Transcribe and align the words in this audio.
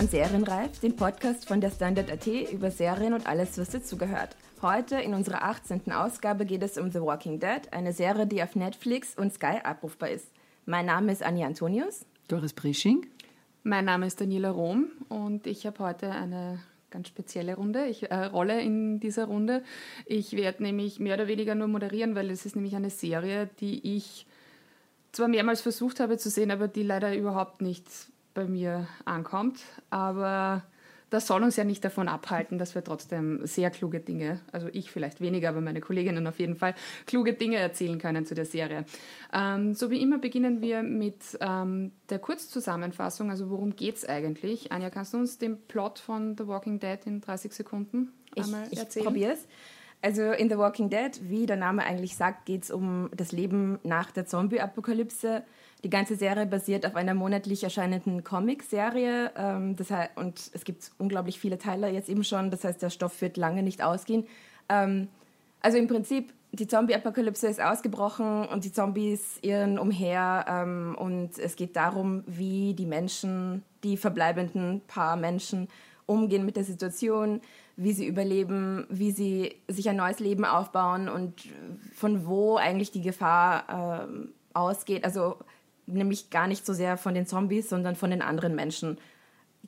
hören 0.00 0.08
Serienreif, 0.08 0.80
den 0.80 0.96
Podcast 0.96 1.46
von 1.46 1.60
der 1.60 1.70
Standard.at 1.70 2.26
über 2.26 2.70
Serien 2.70 3.12
und 3.12 3.26
alles, 3.26 3.58
was 3.58 3.68
dazugehört. 3.68 4.34
Heute 4.62 4.96
in 4.96 5.12
unserer 5.12 5.42
18. 5.42 5.92
Ausgabe 5.92 6.46
geht 6.46 6.62
es 6.62 6.78
um 6.78 6.90
The 6.90 7.02
Walking 7.02 7.38
Dead, 7.38 7.70
eine 7.70 7.92
Serie, 7.92 8.26
die 8.26 8.42
auf 8.42 8.56
Netflix 8.56 9.14
und 9.14 9.30
Sky 9.30 9.58
abrufbar 9.62 10.08
ist. 10.08 10.32
Mein 10.64 10.86
Name 10.86 11.12
ist 11.12 11.22
Anja 11.22 11.46
Antonius. 11.46 12.06
Doris 12.28 12.54
Brisching. 12.54 13.08
Mein 13.62 13.84
Name 13.84 14.06
ist 14.06 14.18
Daniela 14.22 14.48
Rom 14.48 14.86
und 15.10 15.46
ich 15.46 15.66
habe 15.66 15.80
heute 15.80 16.10
eine 16.10 16.60
ganz 16.88 17.08
spezielle 17.08 17.56
Runde, 17.56 17.84
ich, 17.84 18.10
äh, 18.10 18.24
Rolle 18.24 18.58
in 18.62 19.00
dieser 19.00 19.26
Runde. 19.26 19.62
Ich 20.06 20.32
werde 20.32 20.62
nämlich 20.62 20.98
mehr 20.98 21.16
oder 21.16 21.28
weniger 21.28 21.54
nur 21.54 21.68
moderieren, 21.68 22.14
weil 22.14 22.30
es 22.30 22.46
ist 22.46 22.56
nämlich 22.56 22.74
eine 22.74 22.88
Serie, 22.88 23.50
die 23.60 23.96
ich 23.96 24.24
zwar 25.12 25.28
mehrmals 25.28 25.60
versucht 25.60 26.00
habe 26.00 26.16
zu 26.16 26.30
sehen, 26.30 26.50
aber 26.50 26.68
die 26.68 26.84
leider 26.84 27.14
überhaupt 27.14 27.60
nicht 27.60 27.84
bei 28.34 28.46
mir 28.46 28.86
ankommt. 29.04 29.60
Aber 29.90 30.62
das 31.10 31.26
soll 31.26 31.42
uns 31.42 31.56
ja 31.56 31.64
nicht 31.64 31.84
davon 31.84 32.08
abhalten, 32.08 32.56
dass 32.56 32.74
wir 32.74 32.84
trotzdem 32.84 33.44
sehr 33.44 33.70
kluge 33.70 34.00
Dinge, 34.00 34.40
also 34.52 34.68
ich 34.72 34.90
vielleicht 34.90 35.20
weniger, 35.20 35.48
aber 35.48 35.60
meine 35.60 35.80
Kolleginnen 35.80 36.26
auf 36.26 36.38
jeden 36.38 36.54
Fall, 36.54 36.74
kluge 37.06 37.34
Dinge 37.34 37.56
erzählen 37.56 37.98
können 37.98 38.24
zu 38.24 38.34
der 38.34 38.46
Serie. 38.46 38.84
Ähm, 39.32 39.74
so 39.74 39.90
wie 39.90 40.00
immer 40.00 40.18
beginnen 40.18 40.60
wir 40.60 40.82
mit 40.82 41.36
ähm, 41.40 41.92
der 42.08 42.20
Kurzzusammenfassung, 42.20 43.30
also 43.30 43.50
worum 43.50 43.74
geht 43.74 43.96
es 43.96 44.08
eigentlich? 44.08 44.70
Anja, 44.70 44.88
kannst 44.88 45.12
du 45.12 45.18
uns 45.18 45.38
den 45.38 45.60
Plot 45.66 45.98
von 45.98 46.36
The 46.38 46.46
Walking 46.46 46.78
Dead 46.78 47.00
in 47.04 47.20
30 47.20 47.52
Sekunden 47.52 48.12
einmal 48.36 48.68
ich, 48.70 48.78
erzählen? 48.78 49.06
Ich 49.06 49.12
probiere 49.12 49.32
es. 49.32 49.46
Also 50.02 50.32
in 50.32 50.48
The 50.48 50.56
Walking 50.56 50.88
Dead, 50.88 51.10
wie 51.28 51.44
der 51.44 51.56
Name 51.56 51.84
eigentlich 51.84 52.16
sagt, 52.16 52.46
geht 52.46 52.62
es 52.62 52.70
um 52.70 53.10
das 53.14 53.32
Leben 53.32 53.78
nach 53.82 54.10
der 54.10 54.24
Zombie-Apokalypse. 54.24 55.42
Die 55.82 55.90
ganze 55.90 56.16
Serie 56.16 56.46
basiert 56.46 56.84
auf 56.84 56.94
einer 56.94 57.14
monatlich 57.14 57.64
erscheinenden 57.64 58.22
Comic-Serie. 58.22 59.32
Ähm, 59.36 59.76
und 60.14 60.50
es 60.52 60.64
gibt 60.64 60.90
unglaublich 60.98 61.38
viele 61.40 61.58
Teile 61.58 61.88
jetzt 61.88 62.08
eben 62.08 62.24
schon. 62.24 62.50
Das 62.50 62.64
heißt, 62.64 62.82
der 62.82 62.90
Stoff 62.90 63.20
wird 63.22 63.36
lange 63.36 63.62
nicht 63.62 63.82
ausgehen. 63.82 64.26
Ähm, 64.68 65.08
also 65.62 65.78
im 65.78 65.88
Prinzip, 65.88 66.32
die 66.52 66.66
Zombie-Apokalypse 66.66 67.46
ist 67.46 67.62
ausgebrochen 67.62 68.44
und 68.46 68.64
die 68.64 68.72
Zombies 68.72 69.38
irren 69.40 69.78
umher. 69.78 70.44
Ähm, 70.48 70.96
und 70.98 71.38
es 71.38 71.56
geht 71.56 71.76
darum, 71.76 72.24
wie 72.26 72.74
die 72.74 72.86
Menschen, 72.86 73.62
die 73.82 73.96
verbleibenden 73.96 74.82
paar 74.86 75.16
Menschen, 75.16 75.68
umgehen 76.04 76.44
mit 76.44 76.56
der 76.56 76.64
Situation, 76.64 77.40
wie 77.76 77.92
sie 77.92 78.06
überleben, 78.06 78.84
wie 78.90 79.12
sie 79.12 79.54
sich 79.68 79.88
ein 79.88 79.96
neues 79.96 80.18
Leben 80.18 80.44
aufbauen 80.44 81.08
und 81.08 81.44
von 81.94 82.26
wo 82.26 82.56
eigentlich 82.56 82.90
die 82.90 83.00
Gefahr 83.00 84.08
äh, 84.08 84.28
ausgeht. 84.52 85.04
Also 85.04 85.36
nämlich 85.86 86.30
gar 86.30 86.46
nicht 86.46 86.64
so 86.64 86.72
sehr 86.72 86.96
von 86.96 87.14
den 87.14 87.26
Zombies, 87.26 87.68
sondern 87.68 87.96
von 87.96 88.10
den 88.10 88.22
anderen 88.22 88.54
Menschen. 88.54 88.98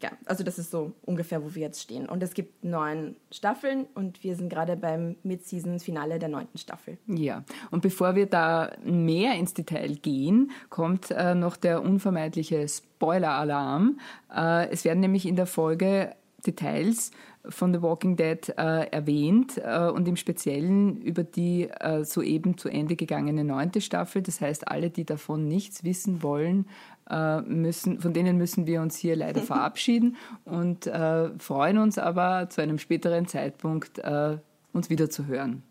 Ja, 0.01 0.11
also 0.25 0.43
das 0.43 0.59
ist 0.59 0.71
so 0.71 0.93
ungefähr, 1.03 1.45
wo 1.45 1.55
wir 1.55 1.63
jetzt 1.63 1.83
stehen. 1.83 2.09
Und 2.09 2.23
es 2.23 2.33
gibt 2.33 2.65
neun 2.65 3.17
Staffeln 3.31 3.87
und 3.95 4.25
wir 4.25 4.37
sind 4.37 4.49
gerade 4.49 4.77
beim 4.77 5.17
Mid-Season-Finale 5.23 6.19
der 6.19 6.29
neunten 6.29 6.59
Staffel. 6.59 6.97
Ja, 7.07 7.45
und 7.71 7.83
bevor 7.83 8.15
wir 8.15 8.27
da 8.27 8.73
mehr 8.83 9.35
ins 9.35 9.55
Detail 9.55 9.97
gehen, 9.97 10.51
kommt 10.71 11.11
äh, 11.11 11.35
noch 11.35 11.57
der 11.57 11.83
unvermeidliche 11.83 12.67
Spoiler-Alarm. 12.67 14.01
Äh, 14.35 14.71
es 14.71 14.85
werden 14.85 15.01
nämlich 15.01 15.27
in 15.27 15.37
der 15.37 15.47
Folge 15.47 16.15
Details 16.47 17.11
von 17.49 17.73
The 17.73 17.83
Walking 17.83 18.17
Dead 18.17 18.49
äh, 18.57 18.87
erwähnt 18.91 19.61
äh, 19.63 19.89
und 19.89 20.07
im 20.07 20.17
Speziellen 20.17 21.01
über 21.03 21.25
die 21.25 21.69
äh, 21.69 22.05
soeben 22.05 22.57
zu 22.57 22.69
Ende 22.69 22.97
gegangene 22.97 23.45
neunte 23.45 23.81
Staffel. 23.81 24.23
Das 24.23 24.41
heißt, 24.41 24.69
alle, 24.69 24.91
die 24.91 25.05
davon 25.05 25.49
nichts 25.49 25.83
wissen 25.85 26.23
wollen, 26.23 26.67
äh, 27.11 27.41
müssen, 27.43 28.01
von 28.01 28.13
denen 28.13 28.37
müssen 28.39 28.67
wir 28.67 28.81
uns 28.81 28.97
hier 28.97 29.17
leider 29.17 29.41
verabschieden 29.43 30.17
und 30.45 30.87
äh, 30.87 31.31
freuen 31.39 31.79
uns 31.79 31.99
aber 31.99 32.49
zu 32.51 32.61
einem 32.61 32.79
späteren 32.79 33.27
Zeitpunkt, 33.27 33.99
äh, 33.99 34.39
uns 34.73 34.91
wieder 34.91 35.11
zu 35.11 35.27
hören. 35.27 35.63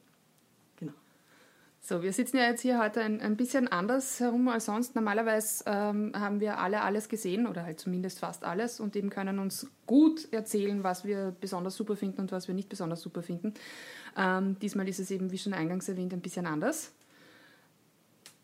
So, 1.84 2.04
wir 2.04 2.14
sitzen 2.14 2.38
ja 2.38 2.44
jetzt 2.44 2.62
hier 2.62 2.78
heute 2.78 3.02
ein, 3.02 3.22
ein 3.22 3.36
bisschen 3.36 3.68
anders 3.68 4.20
herum 4.20 4.48
als 4.50 4.66
sonst. 4.66 4.94
Normalerweise 4.94 5.64
ähm, 5.66 6.12
haben 6.16 6.40
wir 6.40 6.60
alle 6.60 6.82
alles 6.84 7.10
gesehen 7.10 7.48
oder 7.48 7.64
halt 7.64 7.80
zumindest 7.80 8.20
fast 8.20 8.44
alles 8.44 8.80
und 8.80 8.96
eben 8.96 9.10
können 9.10 9.40
uns 9.40 9.66
gut 9.88 10.32
erzählen, 10.32 10.84
was 10.84 11.06
wir 11.06 11.36
besonders 11.42 11.76
super 11.76 11.96
finden 11.96 12.22
und 12.22 12.32
was 12.32 12.48
wir 12.48 12.54
nicht 12.54 12.70
besonders 12.70 13.02
super 13.02 13.24
finden. 13.24 13.56
Ähm, 14.16 14.58
diesmal 14.60 14.88
ist 14.88 15.00
es 15.00 15.10
eben, 15.10 15.32
wie 15.32 15.40
schon 15.40 15.54
eingangs 15.54 15.90
erwähnt, 15.90 16.14
ein 16.14 16.22
bisschen 16.22 16.46
anders. 16.46 16.92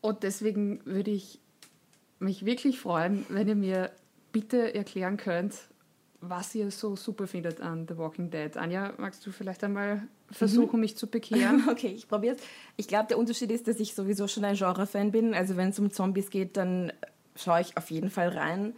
Und 0.02 0.24
deswegen 0.24 0.84
würde 0.86 1.12
ich 1.12 1.40
mich 2.18 2.44
wirklich 2.44 2.80
freuen, 2.80 3.24
wenn 3.30 3.48
ihr 3.48 3.56
mir 3.56 3.92
bitte 4.32 4.74
erklären 4.74 5.18
könnt, 5.18 5.54
was 6.22 6.56
ihr 6.56 6.72
so 6.72 6.96
super 6.96 7.28
findet 7.28 7.62
an 7.62 7.86
The 7.88 7.98
Walking 7.98 8.30
Dead. 8.30 8.56
Anja, 8.58 8.94
magst 8.98 9.26
du 9.26 9.32
vielleicht 9.32 9.64
einmal 9.64 10.08
versuchen, 10.32 10.78
mhm. 10.78 10.82
mich 10.82 10.98
zu 10.98 11.08
bekehren? 11.08 11.68
Okay, 11.70 11.88
ich 11.88 12.08
probiere 12.08 12.36
es. 12.36 12.42
Ich 12.76 12.88
glaube, 12.88 13.08
der 13.08 13.18
Unterschied 13.18 13.52
ist, 13.52 13.68
dass 13.68 13.80
ich 13.80 13.94
sowieso 13.94 14.28
schon 14.28 14.46
ein 14.46 14.56
Genre-Fan 14.56 15.12
bin. 15.12 15.34
Also 15.34 15.58
wenn 15.58 15.70
es 15.70 15.80
um 15.80 15.92
Zombies 15.92 16.30
geht, 16.30 16.58
dann 16.58 16.92
schaue 17.36 17.62
ich 17.62 17.78
auf 17.78 17.92
jeden 17.92 18.10
Fall 18.10 18.30
rein. 18.30 18.74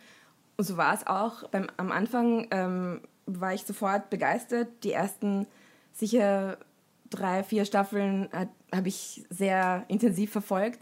Und 0.57 0.65
so 0.65 0.75
war 0.75 0.93
es 0.93 1.07
auch. 1.07 1.47
Beim, 1.47 1.67
am 1.77 1.91
Anfang 1.91 2.47
ähm, 2.51 3.01
war 3.25 3.53
ich 3.53 3.63
sofort 3.63 4.09
begeistert. 4.09 4.67
Die 4.83 4.91
ersten 4.91 5.47
sicher 5.93 6.57
drei, 7.09 7.43
vier 7.43 7.63
Staffeln 7.65 8.27
habe 8.73 8.87
ich 8.87 9.23
sehr 9.29 9.85
intensiv 9.87 10.31
verfolgt. 10.31 10.79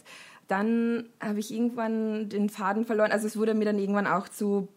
Dann 0.48 1.10
habe 1.20 1.40
ich 1.40 1.54
irgendwann 1.54 2.30
den 2.30 2.50
Faden 2.50 2.86
verloren. 2.86 3.12
Also 3.12 3.28
es 3.28 3.38
wurde 3.38 3.54
mir 3.54 3.66
dann 3.66 3.80
irgendwann 3.80 4.08
auch 4.08 4.28
zu 4.28 4.70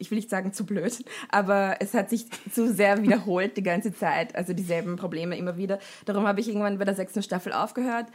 ich 0.00 0.10
will 0.10 0.16
nicht 0.16 0.30
sagen 0.30 0.52
zu 0.52 0.66
blöd, 0.66 1.04
aber 1.28 1.76
es 1.80 1.94
hat 1.94 2.10
sich 2.10 2.26
zu 2.52 2.72
sehr 2.72 3.02
wiederholt 3.02 3.56
die 3.56 3.62
ganze 3.62 3.94
Zeit. 3.94 4.34
Also 4.34 4.52
dieselben 4.52 4.96
Probleme 4.96 5.36
immer 5.36 5.56
wieder. 5.56 5.78
Darum 6.06 6.26
habe 6.26 6.40
ich 6.40 6.48
irgendwann 6.48 6.78
bei 6.78 6.84
der 6.84 6.94
sechsten 6.94 7.22
Staffel 7.22 7.52
aufgehört 7.52 8.06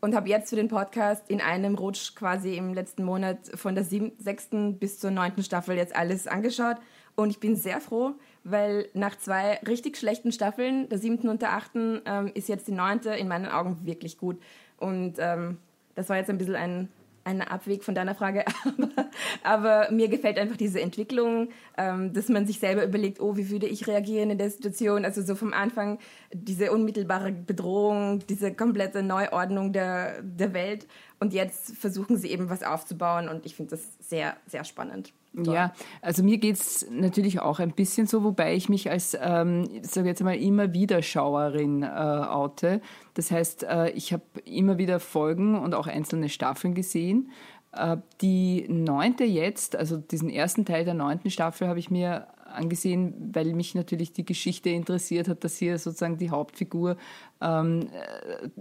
und 0.00 0.14
habe 0.14 0.28
jetzt 0.28 0.50
für 0.50 0.56
den 0.56 0.68
Podcast 0.68 1.30
in 1.30 1.40
einem 1.40 1.76
Rutsch 1.76 2.14
quasi 2.14 2.56
im 2.56 2.74
letzten 2.74 3.04
Monat 3.04 3.38
von 3.54 3.74
der 3.74 3.84
sieben, 3.84 4.12
sechsten 4.18 4.78
bis 4.78 4.98
zur 4.98 5.10
neunten 5.10 5.42
Staffel 5.42 5.76
jetzt 5.76 5.94
alles 5.94 6.26
angeschaut. 6.26 6.76
Und 7.16 7.30
ich 7.30 7.38
bin 7.38 7.54
sehr 7.54 7.80
froh, 7.80 8.14
weil 8.42 8.88
nach 8.92 9.16
zwei 9.16 9.60
richtig 9.66 9.96
schlechten 9.96 10.32
Staffeln, 10.32 10.88
der 10.88 10.98
siebten 10.98 11.28
und 11.28 11.42
der 11.42 11.52
achten, 11.52 12.02
ähm, 12.06 12.32
ist 12.34 12.48
jetzt 12.48 12.66
die 12.66 12.72
neunte 12.72 13.10
in 13.10 13.28
meinen 13.28 13.46
Augen 13.46 13.86
wirklich 13.86 14.18
gut. 14.18 14.38
Und 14.78 15.14
ähm, 15.18 15.58
das 15.94 16.08
war 16.08 16.16
jetzt 16.16 16.28
ein 16.28 16.38
bisschen 16.38 16.56
ein 16.56 16.88
ein 17.24 17.42
Abweg 17.42 17.82
von 17.84 17.94
deiner 17.94 18.14
Frage, 18.14 18.44
aber, 18.64 19.10
aber 19.42 19.92
mir 19.92 20.08
gefällt 20.08 20.38
einfach 20.38 20.56
diese 20.56 20.80
Entwicklung, 20.80 21.48
ähm, 21.76 22.12
dass 22.12 22.28
man 22.28 22.46
sich 22.46 22.58
selber 22.58 22.84
überlegt, 22.84 23.20
oh, 23.20 23.36
wie 23.36 23.50
würde 23.50 23.66
ich 23.66 23.86
reagieren 23.86 24.30
in 24.30 24.38
der 24.38 24.50
Situation? 24.50 25.04
Also 25.04 25.22
so 25.22 25.34
vom 25.34 25.52
Anfang 25.52 25.98
diese 26.32 26.70
unmittelbare 26.72 27.32
Bedrohung, 27.32 28.20
diese 28.28 28.54
komplette 28.54 29.02
Neuordnung 29.02 29.72
der, 29.72 30.22
der 30.22 30.52
Welt 30.54 30.86
und 31.18 31.32
jetzt 31.32 31.76
versuchen 31.76 32.16
sie 32.16 32.30
eben 32.30 32.50
was 32.50 32.62
aufzubauen 32.62 33.28
und 33.28 33.46
ich 33.46 33.56
finde 33.56 33.70
das 33.70 33.82
sehr, 34.00 34.36
sehr 34.46 34.64
spannend. 34.64 35.12
Ja, 35.42 35.72
also 36.00 36.22
mir 36.22 36.38
geht 36.38 36.56
es 36.56 36.86
natürlich 36.90 37.40
auch 37.40 37.58
ein 37.58 37.72
bisschen 37.72 38.06
so, 38.06 38.22
wobei 38.22 38.54
ich 38.54 38.68
mich 38.68 38.90
als, 38.90 39.16
ähm, 39.20 39.68
sage 39.82 40.08
jetzt 40.08 40.22
mal, 40.22 40.36
immer 40.36 40.72
wieder 40.72 41.02
Schauerin 41.02 41.82
äh, 41.82 41.86
oute. 41.86 42.80
Das 43.14 43.32
heißt, 43.32 43.64
äh, 43.64 43.90
ich 43.90 44.12
habe 44.12 44.22
immer 44.44 44.78
wieder 44.78 45.00
Folgen 45.00 45.58
und 45.58 45.74
auch 45.74 45.88
einzelne 45.88 46.28
Staffeln 46.28 46.74
gesehen. 46.74 47.32
Äh, 47.72 47.96
die 48.20 48.66
neunte 48.68 49.24
jetzt, 49.24 49.74
also 49.74 49.96
diesen 49.96 50.30
ersten 50.30 50.64
Teil 50.64 50.84
der 50.84 50.94
neunten 50.94 51.30
Staffel 51.30 51.66
habe 51.66 51.80
ich 51.80 51.90
mir 51.90 52.28
angesehen, 52.46 53.32
weil 53.34 53.52
mich 53.54 53.74
natürlich 53.74 54.12
die 54.12 54.24
Geschichte 54.24 54.70
interessiert 54.70 55.26
hat, 55.26 55.42
dass 55.42 55.56
hier 55.56 55.78
sozusagen 55.78 56.18
die 56.18 56.30
Hauptfigur 56.30 56.96
ähm, 57.40 57.88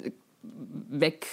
äh, 0.01 0.12
weg 0.89 1.28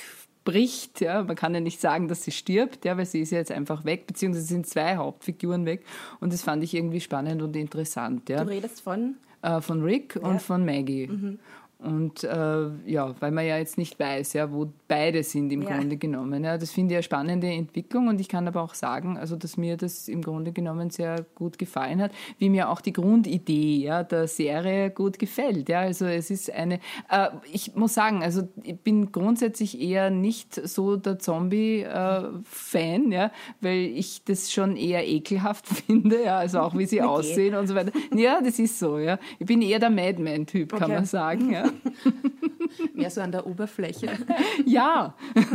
bricht. 0.45 1.01
Ja. 1.01 1.23
Man 1.23 1.37
kann 1.37 1.55
ja 1.55 1.61
nicht 1.61 1.81
sagen, 1.81 2.09
dass 2.09 2.25
sie 2.25 2.31
stirbt, 2.31 2.85
ja, 2.85 2.97
weil 2.97 3.07
sie 3.07 3.21
ist 3.21 3.31
ja 3.31 3.39
jetzt 3.39 3.53
einfach 3.53 3.85
weg, 3.85 4.07
beziehungsweise 4.07 4.47
sind 4.47 4.67
zwei 4.67 4.97
Hauptfiguren 4.97 5.67
weg. 5.67 5.85
Und 6.21 6.33
das 6.33 6.43
fand 6.43 6.63
ich 6.63 6.75
irgendwie 6.75 7.01
spannend 7.01 7.43
und 7.43 7.57
interessant. 7.57 8.29
Ja. 8.29 8.45
Du 8.45 8.51
redest 8.51 8.81
von? 8.83 9.17
Äh, 9.43 9.61
von 9.61 9.83
Rick 9.83 10.17
ja. 10.17 10.29
und 10.29 10.43
von 10.43 10.65
Maggie. 10.65 11.07
Mhm. 11.07 11.39
Und 11.83 12.25
äh, 12.25 12.69
ja, 12.85 13.15
weil 13.21 13.31
man 13.31 13.47
ja 13.47 13.57
jetzt 13.57 13.79
nicht 13.79 13.99
weiß, 13.99 14.35
ja, 14.35 14.53
wo 14.53 14.71
beide 14.87 15.23
sind 15.23 15.51
im 15.51 15.63
ja. 15.63 15.71
Grunde 15.71 15.97
genommen. 15.97 16.45
Ja, 16.45 16.59
das 16.59 16.73
finde 16.73 16.93
ich 16.93 16.97
eine 16.99 17.03
spannende 17.03 17.47
Entwicklung 17.47 18.09
und 18.09 18.21
ich 18.21 18.29
kann 18.29 18.47
aber 18.47 18.61
auch 18.61 18.75
sagen, 18.75 19.17
also 19.17 19.35
dass 19.35 19.57
mir 19.57 19.79
das 19.79 20.07
im 20.07 20.21
Grunde 20.21 20.53
genommen 20.53 20.91
sehr 20.91 21.25
gut 21.35 21.57
gefallen 21.59 22.03
hat, 22.03 22.13
wie 22.39 22.51
mir 22.51 22.69
auch 22.69 22.83
die 22.83 22.93
Grundidee 22.93 23.79
ja, 23.79 24.03
der 24.03 24.29
Serie 24.29 24.91
gut 24.91 25.19
gefällt. 25.19 25.71
Ja, 25.71 25.81
also 25.81 26.05
es 26.05 26.31
ist 26.31 26.53
eine, 26.53 26.81
äh, 27.09 27.29
ich 27.51 27.75
muss 27.77 27.95
sagen, 27.95 28.23
also 28.23 28.43
ich 28.63 28.79
bin 28.79 29.11
grundsätzlich 29.11 29.81
eher 29.81 30.11
nicht 30.11 30.55
so 30.69 30.97
der 30.97 31.19
Zombie-Fan, 31.19 33.13
äh, 33.13 33.15
ja, 33.15 33.33
weil 33.63 33.79
ich 33.79 34.23
das 34.25 34.53
schon 34.53 34.77
eher 34.77 35.09
ekelhaft 35.09 35.67
finde, 35.87 36.25
ja, 36.25 36.39
also 36.39 36.61
auch 36.61 36.77
wie 36.77 36.85
sie 36.85 37.01
aussehen 37.03 37.55
und 37.55 37.69
so 37.69 37.75
weiter. 37.75 37.93
Ja, 38.15 38.43
das 38.43 38.59
ist 38.59 38.79
so, 38.79 38.99
ja. 38.99 39.19
Ich 39.39 39.47
bin 39.47 39.63
eher 39.63 39.79
der 39.79 39.91
Madman-Typ, 39.91 40.73
kann 40.73 40.83
okay. 40.83 40.93
man 40.93 41.05
sagen, 41.07 41.51
ja. 41.53 41.70
Mehr 42.95 43.11
so 43.11 43.21
an 43.21 43.33
der 43.33 43.47
Oberfläche. 43.47 44.11
ja. 44.67 45.15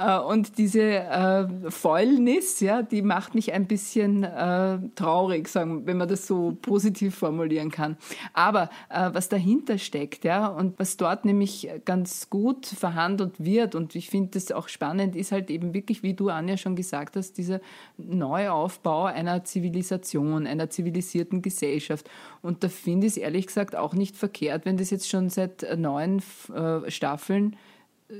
Äh, 0.00 0.18
und 0.18 0.56
diese 0.56 0.82
äh, 0.82 1.46
Fäulnis, 1.68 2.60
ja, 2.60 2.82
die 2.82 3.02
macht 3.02 3.34
mich 3.34 3.52
ein 3.52 3.66
bisschen 3.66 4.24
äh, 4.24 4.78
traurig, 4.94 5.48
sagen, 5.48 5.86
wenn 5.86 5.98
man 5.98 6.08
das 6.08 6.26
so 6.26 6.56
positiv 6.62 7.16
formulieren 7.16 7.70
kann. 7.70 7.96
Aber 8.32 8.70
äh, 8.88 9.10
was 9.12 9.28
dahinter 9.28 9.76
steckt, 9.78 10.24
ja, 10.24 10.46
und 10.46 10.78
was 10.78 10.96
dort 10.96 11.24
nämlich 11.24 11.68
ganz 11.84 12.30
gut 12.30 12.66
verhandelt 12.66 13.44
wird, 13.44 13.74
und 13.74 13.94
ich 13.94 14.08
finde 14.08 14.30
das 14.32 14.52
auch 14.52 14.68
spannend, 14.68 15.16
ist 15.16 15.32
halt 15.32 15.50
eben 15.50 15.74
wirklich, 15.74 16.02
wie 16.02 16.14
du, 16.14 16.30
Anja, 16.30 16.56
schon 16.56 16.76
gesagt 16.76 17.16
hast, 17.16 17.36
dieser 17.36 17.60
Neuaufbau 17.98 19.04
einer 19.04 19.44
Zivilisation, 19.44 20.46
einer 20.46 20.70
zivilisierten 20.70 21.42
Gesellschaft. 21.42 22.08
Und 22.42 22.64
da 22.64 22.68
finde 22.68 23.06
ich 23.06 23.14
es 23.14 23.16
ehrlich 23.18 23.46
gesagt 23.46 23.76
auch 23.76 23.94
nicht 23.94 24.16
verkehrt, 24.16 24.64
wenn 24.64 24.78
das 24.80 24.90
jetzt 24.90 25.08
schon 25.08 25.30
seit 25.30 25.66
neun 25.78 26.22
äh, 26.54 26.90
Staffeln 26.90 27.56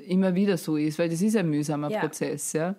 immer 0.06 0.34
wieder 0.34 0.56
so 0.56 0.76
ist, 0.76 0.98
weil 0.98 1.08
das 1.08 1.20
ist 1.22 1.36
ein 1.36 1.48
mühsamer 1.48 1.90
ja. 1.90 2.00
Prozess, 2.00 2.52
ja. 2.52 2.76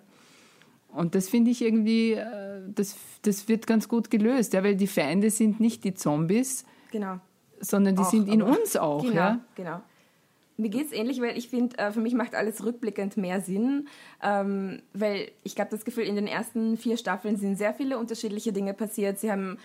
Und 0.88 1.14
das 1.14 1.28
finde 1.28 1.50
ich 1.50 1.62
irgendwie, 1.62 2.12
äh, 2.12 2.60
das, 2.74 2.96
das 3.22 3.48
wird 3.48 3.66
ganz 3.66 3.88
gut 3.88 4.10
gelöst, 4.10 4.52
ja, 4.52 4.62
weil 4.62 4.76
die 4.76 4.86
Feinde 4.86 5.30
sind 5.30 5.58
nicht 5.58 5.84
die 5.84 5.94
Zombies, 5.94 6.66
genau. 6.90 7.18
sondern 7.60 7.96
die 7.96 8.02
auch, 8.02 8.10
sind 8.10 8.28
in 8.28 8.42
uns 8.42 8.76
auch. 8.76 9.02
Genau, 9.02 9.14
ja? 9.14 9.40
genau. 9.54 9.80
Mir 10.58 10.68
geht 10.68 10.86
es 10.86 10.92
ähnlich, 10.92 11.20
weil 11.20 11.36
ich 11.36 11.48
finde, 11.48 11.78
äh, 11.78 11.92
für 11.92 12.00
mich 12.00 12.14
macht 12.14 12.34
alles 12.34 12.62
rückblickend 12.62 13.16
mehr 13.16 13.40
Sinn, 13.40 13.88
ähm, 14.22 14.82
weil 14.92 15.30
ich 15.44 15.58
habe 15.58 15.70
das 15.70 15.84
Gefühl, 15.84 16.04
in 16.04 16.14
den 16.14 16.26
ersten 16.26 16.76
vier 16.76 16.98
Staffeln 16.98 17.36
sind 17.36 17.56
sehr 17.56 17.72
viele 17.72 17.98
unterschiedliche 17.98 18.52
Dinge 18.52 18.74
passiert. 18.74 19.18
Sie 19.18 19.32
haben 19.32 19.56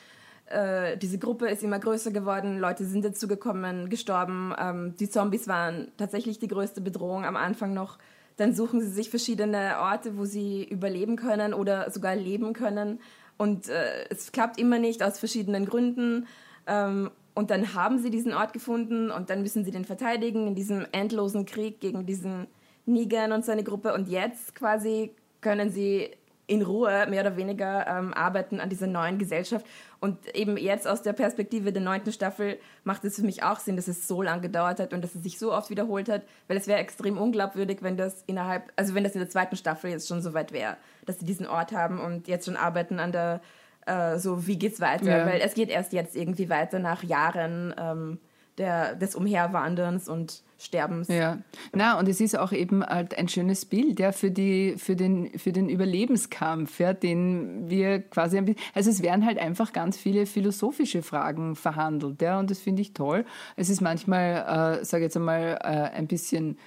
äh, 0.50 0.98
diese 0.98 1.18
Gruppe 1.18 1.50
ist 1.50 1.64
immer 1.64 1.80
größer 1.80 2.12
geworden, 2.12 2.60
Leute 2.60 2.86
sind 2.86 3.04
dazugekommen, 3.04 3.90
gestorben. 3.90 4.54
Ähm, 4.58 4.96
die 5.00 5.10
Zombies 5.10 5.48
waren 5.48 5.92
tatsächlich 5.98 6.40
die 6.40 6.48
größte 6.48 6.82
Bedrohung 6.82 7.26
am 7.26 7.36
Anfang 7.36 7.74
noch. 7.74 7.98
Dann 8.38 8.54
suchen 8.54 8.82
sie 8.82 8.90
sich 8.90 9.10
verschiedene 9.10 9.80
Orte, 9.80 10.18
wo 10.18 10.26
sie 10.26 10.64
überleben 10.64 11.16
können 11.16 11.54
oder 11.54 11.90
sogar 11.92 12.16
leben 12.16 12.54
können. 12.54 13.00
Und 13.38 13.70
äh, 13.70 14.06
es 14.10 14.32
klappt 14.32 14.60
immer 14.60 14.80
nicht 14.80 15.04
aus 15.04 15.20
verschiedenen 15.20 15.66
Gründen. 15.66 16.28
Ähm, 16.66 17.12
und 17.34 17.52
dann 17.52 17.74
haben 17.74 18.00
sie 18.00 18.10
diesen 18.10 18.34
Ort 18.34 18.54
gefunden 18.54 19.12
und 19.12 19.30
dann 19.30 19.42
müssen 19.42 19.64
sie 19.64 19.72
den 19.72 19.86
verteidigen 19.86 20.48
in 20.48 20.56
diesem 20.56 20.88
endlosen 20.92 21.46
Krieg 21.46 21.80
gegen 21.80 22.06
diesen 22.06 22.48
Negan 22.86 23.32
und 23.32 23.46
seine 23.46 23.64
Gruppe. 23.64 23.94
Und 23.94 24.08
jetzt 24.08 24.56
quasi 24.56 25.12
können 25.42 25.70
sie 25.70 26.10
in 26.48 26.62
Ruhe 26.62 27.06
mehr 27.10 27.22
oder 27.22 27.36
weniger 27.36 27.86
ähm, 27.88 28.14
arbeiten 28.14 28.62
an 28.62 28.70
dieser 28.70 28.88
neuen 28.88 29.18
Gesellschaft. 29.18 29.66
Und 30.00 30.34
eben 30.34 30.56
jetzt 30.58 30.88
aus 30.88 31.02
der 31.02 31.14
Perspektive 31.14 31.74
der 31.74 31.82
neunten 31.82 32.14
Staffel 32.14 32.58
macht 32.86 33.04
es 33.04 33.18
für 33.18 33.24
mich 33.24 33.44
auch 33.44 33.60
Sinn, 33.60 33.76
dass 33.76 33.90
es 33.90 34.08
so 34.08 34.22
lange 34.22 34.42
gedauert 34.42 34.80
hat 34.80 34.94
und 34.94 35.04
dass 35.04 35.14
es 35.14 35.24
sich 35.24 35.38
so 35.38 35.54
oft 35.54 35.70
wiederholt 35.70 36.08
hat, 36.08 36.24
weil 36.48 36.56
es 36.56 36.68
wäre 36.68 36.80
extrem 36.80 37.18
unglaubwürdig, 37.18 37.80
wenn 37.82 37.98
das 37.98 38.24
innerhalb, 38.28 38.72
also 38.78 38.96
wenn 38.96 39.04
das 39.04 39.14
in 39.14 39.20
der 39.20 39.30
zweiten 39.30 39.58
Staffel 39.58 39.92
jetzt 39.92 40.08
schon 40.08 40.22
so 40.22 40.34
weit 40.34 40.54
wäre, 40.54 40.78
dass 41.06 41.20
sie 41.20 41.26
diesen 41.26 41.48
Ort 41.48 41.74
haben 41.74 42.00
und 42.00 42.28
jetzt 42.28 42.46
schon 42.46 42.56
arbeiten 42.56 43.00
an 43.00 43.12
der, 43.12 43.42
äh, 43.86 44.18
so 44.18 44.48
wie 44.48 44.58
geht's 44.58 44.80
weiter, 44.80 45.18
ja. 45.18 45.26
weil 45.26 45.42
es 45.42 45.54
geht 45.54 45.70
erst 45.70 45.92
jetzt 45.92 46.16
irgendwie 46.16 46.50
weiter 46.50 46.80
nach 46.80 47.04
Jahren 47.04 47.76
ähm, 47.78 48.20
der, 48.58 48.96
des 48.96 49.16
Umherwanderns 49.16 50.08
und 50.08 50.44
Sterbens. 50.60 51.08
Ja, 51.08 51.40
na 51.74 52.00
und 52.00 52.08
es 52.08 52.20
ist 52.20 52.38
auch 52.38 52.52
eben 52.52 52.84
halt 52.84 53.18
ein 53.18 53.28
schönes 53.28 53.66
Bild, 53.66 54.00
ja, 54.00 54.12
für 54.12 54.32
die, 54.32 54.76
für 54.78 54.96
den, 54.96 55.38
für 55.38 55.52
den 55.52 55.70
Überlebenskampf, 55.70 56.80
ja, 56.80 56.94
den 56.94 57.70
wir 57.70 58.02
quasi, 58.02 58.38
ein 58.38 58.46
bisschen, 58.46 58.62
also 58.74 58.90
es 58.90 59.04
werden 59.04 59.26
halt 59.26 59.38
einfach 59.38 59.74
ganz 59.74 59.98
viele 59.98 60.26
philosophische 60.26 61.04
Fragen 61.04 61.56
verhandelt, 61.56 62.22
ja, 62.22 62.40
und 62.40 62.50
das 62.50 62.60
finde 62.60 62.82
ich 62.82 62.94
toll. 62.94 63.26
Es 63.56 63.70
ist 63.70 63.82
manchmal, 63.82 64.80
äh, 64.82 64.86
sage 64.86 65.04
jetzt 65.04 65.18
einmal, 65.18 65.60
äh, 65.62 65.96
ein 65.96 66.08
bisschen 66.08 66.58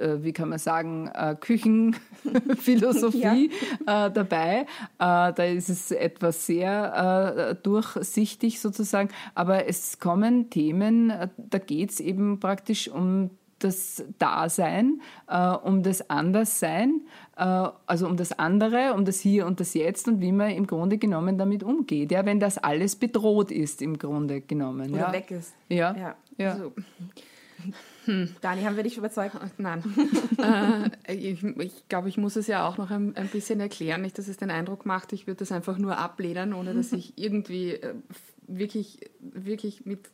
äh, 0.00 0.22
wie 0.22 0.32
kann 0.32 0.48
man 0.48 0.58
sagen, 0.58 1.10
äh, 1.14 1.36
Küchenphilosophie 1.38 3.50
ja. 3.86 4.06
äh, 4.06 4.12
dabei. 4.12 4.60
Äh, 4.60 4.64
da 4.98 5.44
ist 5.44 5.68
es 5.68 5.90
etwas 5.90 6.46
sehr 6.46 7.50
äh, 7.50 7.54
durchsichtig 7.62 8.60
sozusagen. 8.60 9.10
Aber 9.34 9.66
es 9.66 9.98
kommen 9.98 10.48
Themen, 10.50 11.10
äh, 11.10 11.28
da 11.36 11.58
geht 11.58 11.90
es 11.90 12.00
eben 12.00 12.40
praktisch 12.40 12.88
um 12.88 13.28
das 13.60 14.02
Dasein, 14.18 15.00
um 15.62 15.82
das 15.82 16.10
Anderssein, 16.10 17.00
also 17.34 18.06
um 18.06 18.16
das 18.18 18.38
andere, 18.38 18.92
um 18.92 19.06
das 19.06 19.20
Hier 19.20 19.46
und 19.46 19.58
das 19.58 19.72
Jetzt 19.72 20.06
und 20.06 20.20
wie 20.20 20.32
man 20.32 20.50
im 20.50 20.66
Grunde 20.66 20.98
genommen 20.98 21.38
damit 21.38 21.62
umgeht. 21.62 22.12
Ja, 22.12 22.26
wenn 22.26 22.40
das 22.40 22.58
alles 22.58 22.96
bedroht 22.96 23.50
ist, 23.50 23.80
im 23.80 23.96
Grunde 23.96 24.42
genommen. 24.42 24.90
Oder 24.90 25.00
ja. 25.00 25.12
weg 25.14 25.30
ist. 25.30 25.54
Ja. 25.70 25.96
ja. 25.96 26.14
ja. 26.36 26.50
Also. 26.50 26.72
Hm. 28.04 28.28
Dani, 28.40 28.62
haben 28.62 28.76
wir 28.76 28.82
dich 28.82 28.96
überzeugt? 28.98 29.36
Nein. 29.58 29.82
äh, 31.08 31.14
ich, 31.14 31.42
ich 31.42 31.88
glaube, 31.88 32.08
ich 32.08 32.16
muss 32.16 32.36
es 32.36 32.46
ja 32.46 32.66
auch 32.66 32.76
noch 32.76 32.90
ein, 32.90 33.16
ein, 33.16 33.28
bisschen 33.28 33.60
erklären, 33.60 34.02
nicht, 34.02 34.18
dass 34.18 34.28
es 34.28 34.36
den 34.36 34.50
Eindruck 34.50 34.86
macht, 34.86 35.12
ich 35.12 35.26
würde 35.26 35.38
das 35.38 35.52
einfach 35.52 35.78
nur 35.78 35.98
ablehnen, 35.98 36.52
ohne 36.52 36.74
dass 36.74 36.92
ich 36.92 37.14
irgendwie 37.16 37.72
äh, 37.72 37.94
wirklich, 38.46 38.98
wirklich 39.20 39.86
mit 39.86 40.10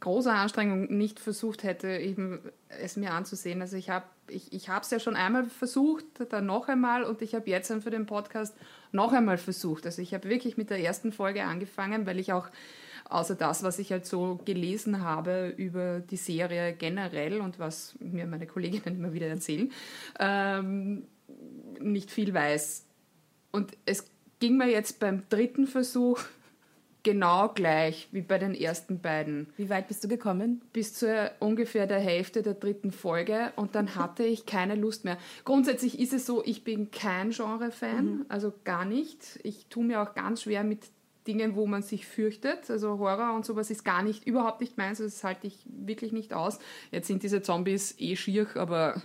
großer 0.00 0.34
Anstrengung 0.34 0.96
nicht 0.96 1.20
versucht 1.20 1.62
hätte, 1.62 1.88
eben 1.88 2.40
es 2.68 2.96
mir 2.96 3.12
anzusehen. 3.12 3.60
Also 3.60 3.76
ich 3.76 3.88
habe 3.88 4.06
ich, 4.28 4.52
ich 4.52 4.68
es 4.68 4.90
ja 4.90 4.98
schon 4.98 5.16
einmal 5.16 5.44
versucht, 5.44 6.04
dann 6.30 6.46
noch 6.46 6.68
einmal 6.68 7.04
und 7.04 7.22
ich 7.22 7.34
habe 7.34 7.48
jetzt 7.48 7.70
dann 7.70 7.82
für 7.82 7.90
den 7.90 8.06
Podcast 8.06 8.56
noch 8.90 9.12
einmal 9.12 9.38
versucht. 9.38 9.86
Also 9.86 10.02
ich 10.02 10.12
habe 10.12 10.28
wirklich 10.28 10.56
mit 10.56 10.70
der 10.70 10.80
ersten 10.80 11.12
Folge 11.12 11.44
angefangen, 11.44 12.06
weil 12.06 12.18
ich 12.18 12.32
auch 12.32 12.48
außer 13.12 13.34
das, 13.34 13.62
was 13.62 13.78
ich 13.78 13.92
halt 13.92 14.06
so 14.06 14.40
gelesen 14.44 15.02
habe 15.02 15.52
über 15.56 16.00
die 16.00 16.16
Serie 16.16 16.72
generell 16.72 17.40
und 17.40 17.58
was 17.58 17.94
mir 18.00 18.26
meine 18.26 18.46
Kolleginnen 18.46 18.96
immer 18.96 19.12
wieder 19.12 19.28
erzählen, 19.28 19.70
ähm, 20.18 21.04
nicht 21.80 22.10
viel 22.10 22.32
weiß. 22.34 22.84
Und 23.50 23.72
es 23.86 24.06
ging 24.40 24.56
mir 24.56 24.70
jetzt 24.70 24.98
beim 24.98 25.22
dritten 25.28 25.66
Versuch 25.66 26.20
genau 27.02 27.48
gleich 27.48 28.08
wie 28.12 28.20
bei 28.20 28.38
den 28.38 28.54
ersten 28.54 29.00
beiden. 29.00 29.48
Wie 29.56 29.68
weit 29.68 29.88
bist 29.88 30.04
du 30.04 30.08
gekommen? 30.08 30.62
Bis 30.72 30.94
zu 30.94 31.30
ungefähr 31.40 31.86
der 31.86 31.98
Hälfte 31.98 32.42
der 32.42 32.54
dritten 32.54 32.92
Folge 32.92 33.52
und 33.56 33.74
dann 33.74 33.94
hatte 33.96 34.24
ich 34.24 34.46
keine 34.46 34.74
Lust 34.74 35.04
mehr. 35.04 35.18
Grundsätzlich 35.44 35.98
ist 35.98 36.12
es 36.12 36.26
so, 36.26 36.42
ich 36.44 36.64
bin 36.64 36.90
kein 36.90 37.30
Genre-Fan, 37.30 38.04
mhm. 38.04 38.26
also 38.28 38.52
gar 38.64 38.84
nicht. 38.84 39.40
Ich 39.42 39.66
tue 39.66 39.84
mir 39.84 40.02
auch 40.02 40.14
ganz 40.14 40.42
schwer 40.42 40.64
mit 40.64 40.80
Dingen, 41.26 41.54
wo 41.54 41.66
man 41.66 41.82
sich 41.82 42.06
fürchtet. 42.06 42.70
Also 42.70 42.98
Horror 42.98 43.34
und 43.34 43.44
sowas 43.44 43.70
ist 43.70 43.84
gar 43.84 44.02
nicht, 44.02 44.26
überhaupt 44.26 44.60
nicht 44.60 44.76
meins. 44.76 45.00
Also 45.00 45.14
das 45.14 45.24
halte 45.24 45.46
ich 45.46 45.58
wirklich 45.66 46.12
nicht 46.12 46.32
aus. 46.32 46.58
Jetzt 46.90 47.06
sind 47.06 47.22
diese 47.22 47.42
Zombies 47.42 47.94
eh 47.98 48.16
schier, 48.16 48.48
aber 48.56 49.00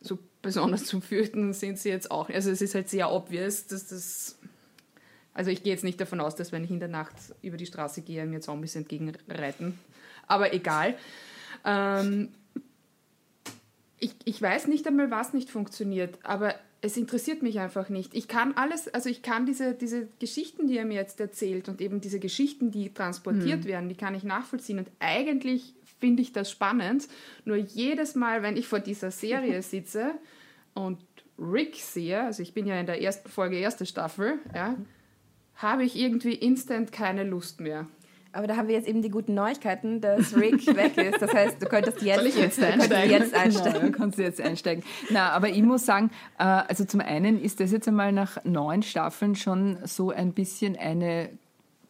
so 0.00 0.18
besonders 0.42 0.84
zum 0.84 1.02
Fürchten 1.02 1.52
sind 1.52 1.78
sie 1.78 1.88
jetzt 1.88 2.10
auch. 2.10 2.28
Also 2.28 2.50
es 2.50 2.60
ist 2.60 2.74
halt 2.74 2.88
sehr 2.88 3.10
obvious, 3.10 3.66
dass 3.66 3.88
das. 3.88 4.38
Also 5.34 5.50
ich 5.50 5.62
gehe 5.62 5.72
jetzt 5.72 5.84
nicht 5.84 5.98
davon 5.98 6.20
aus, 6.20 6.34
dass 6.34 6.52
wenn 6.52 6.62
ich 6.62 6.70
in 6.70 6.78
der 6.78 6.88
Nacht 6.88 7.14
über 7.40 7.56
die 7.56 7.64
Straße 7.64 8.02
gehe, 8.02 8.26
mir 8.26 8.40
Zombies 8.40 8.76
entgegenreiten. 8.76 9.78
Aber 10.26 10.52
egal. 10.52 10.94
Ähm, 11.64 12.28
ich, 13.98 14.14
ich 14.24 14.42
weiß 14.42 14.66
nicht 14.66 14.86
einmal, 14.86 15.10
was 15.10 15.32
nicht 15.32 15.48
funktioniert, 15.48 16.18
aber 16.22 16.54
es 16.84 16.96
interessiert 16.96 17.42
mich 17.42 17.60
einfach 17.60 17.88
nicht. 17.88 18.12
Ich 18.12 18.26
kann 18.26 18.54
alles, 18.56 18.92
also 18.92 19.08
ich 19.08 19.22
kann 19.22 19.46
diese, 19.46 19.72
diese 19.72 20.08
Geschichten, 20.18 20.66
die 20.66 20.76
er 20.76 20.84
mir 20.84 20.94
jetzt 20.94 21.20
erzählt 21.20 21.68
und 21.68 21.80
eben 21.80 22.00
diese 22.00 22.18
Geschichten, 22.18 22.72
die 22.72 22.92
transportiert 22.92 23.60
mhm. 23.60 23.68
werden, 23.68 23.88
die 23.88 23.94
kann 23.94 24.16
ich 24.16 24.24
nachvollziehen. 24.24 24.80
Und 24.80 24.90
eigentlich 24.98 25.74
finde 26.00 26.22
ich 26.22 26.32
das 26.32 26.50
spannend. 26.50 27.06
Nur 27.44 27.56
jedes 27.56 28.16
Mal, 28.16 28.42
wenn 28.42 28.56
ich 28.56 28.66
vor 28.66 28.80
dieser 28.80 29.12
Serie 29.12 29.62
sitze 29.62 30.10
und 30.74 30.98
Rick 31.38 31.76
sehe, 31.76 32.24
also 32.24 32.42
ich 32.42 32.52
bin 32.52 32.66
ja 32.66 32.78
in 32.78 32.86
der 32.86 33.00
ersten 33.00 33.28
Folge, 33.28 33.56
erste 33.56 33.86
Staffel, 33.86 34.40
ja, 34.52 34.76
habe 35.54 35.84
ich 35.84 35.94
irgendwie 35.94 36.34
instant 36.34 36.90
keine 36.90 37.22
Lust 37.22 37.60
mehr. 37.60 37.86
Aber 38.32 38.46
da 38.46 38.56
haben 38.56 38.68
wir 38.68 38.74
jetzt 38.74 38.88
eben 38.88 39.02
die 39.02 39.10
guten 39.10 39.34
Neuigkeiten, 39.34 40.00
dass 40.00 40.34
Rick 40.34 40.66
weg 40.76 40.96
ist. 40.96 41.20
Das 41.20 41.32
heißt, 41.32 41.62
du 41.62 41.66
könntest 41.66 42.00
jetzt, 42.02 42.18
Soll 42.18 42.26
ich 42.26 42.36
jetzt 42.36 42.62
einsteigen. 42.62 43.10
Jetzt 43.10 43.34
einsteigen. 43.34 43.80
Genau, 43.80 43.96
kannst 43.96 44.18
du 44.18 44.22
jetzt 44.22 44.40
einsteigen. 44.40 44.84
Na, 45.10 45.30
aber 45.30 45.50
ich 45.50 45.62
muss 45.62 45.84
sagen, 45.84 46.10
äh, 46.38 46.44
also 46.44 46.84
zum 46.84 47.00
einen 47.00 47.40
ist 47.40 47.60
das 47.60 47.72
jetzt 47.72 47.88
einmal 47.88 48.12
nach 48.12 48.42
neun 48.44 48.82
Staffeln 48.82 49.34
schon 49.34 49.78
so 49.84 50.10
ein 50.10 50.32
bisschen 50.32 50.76
eine 50.76 51.28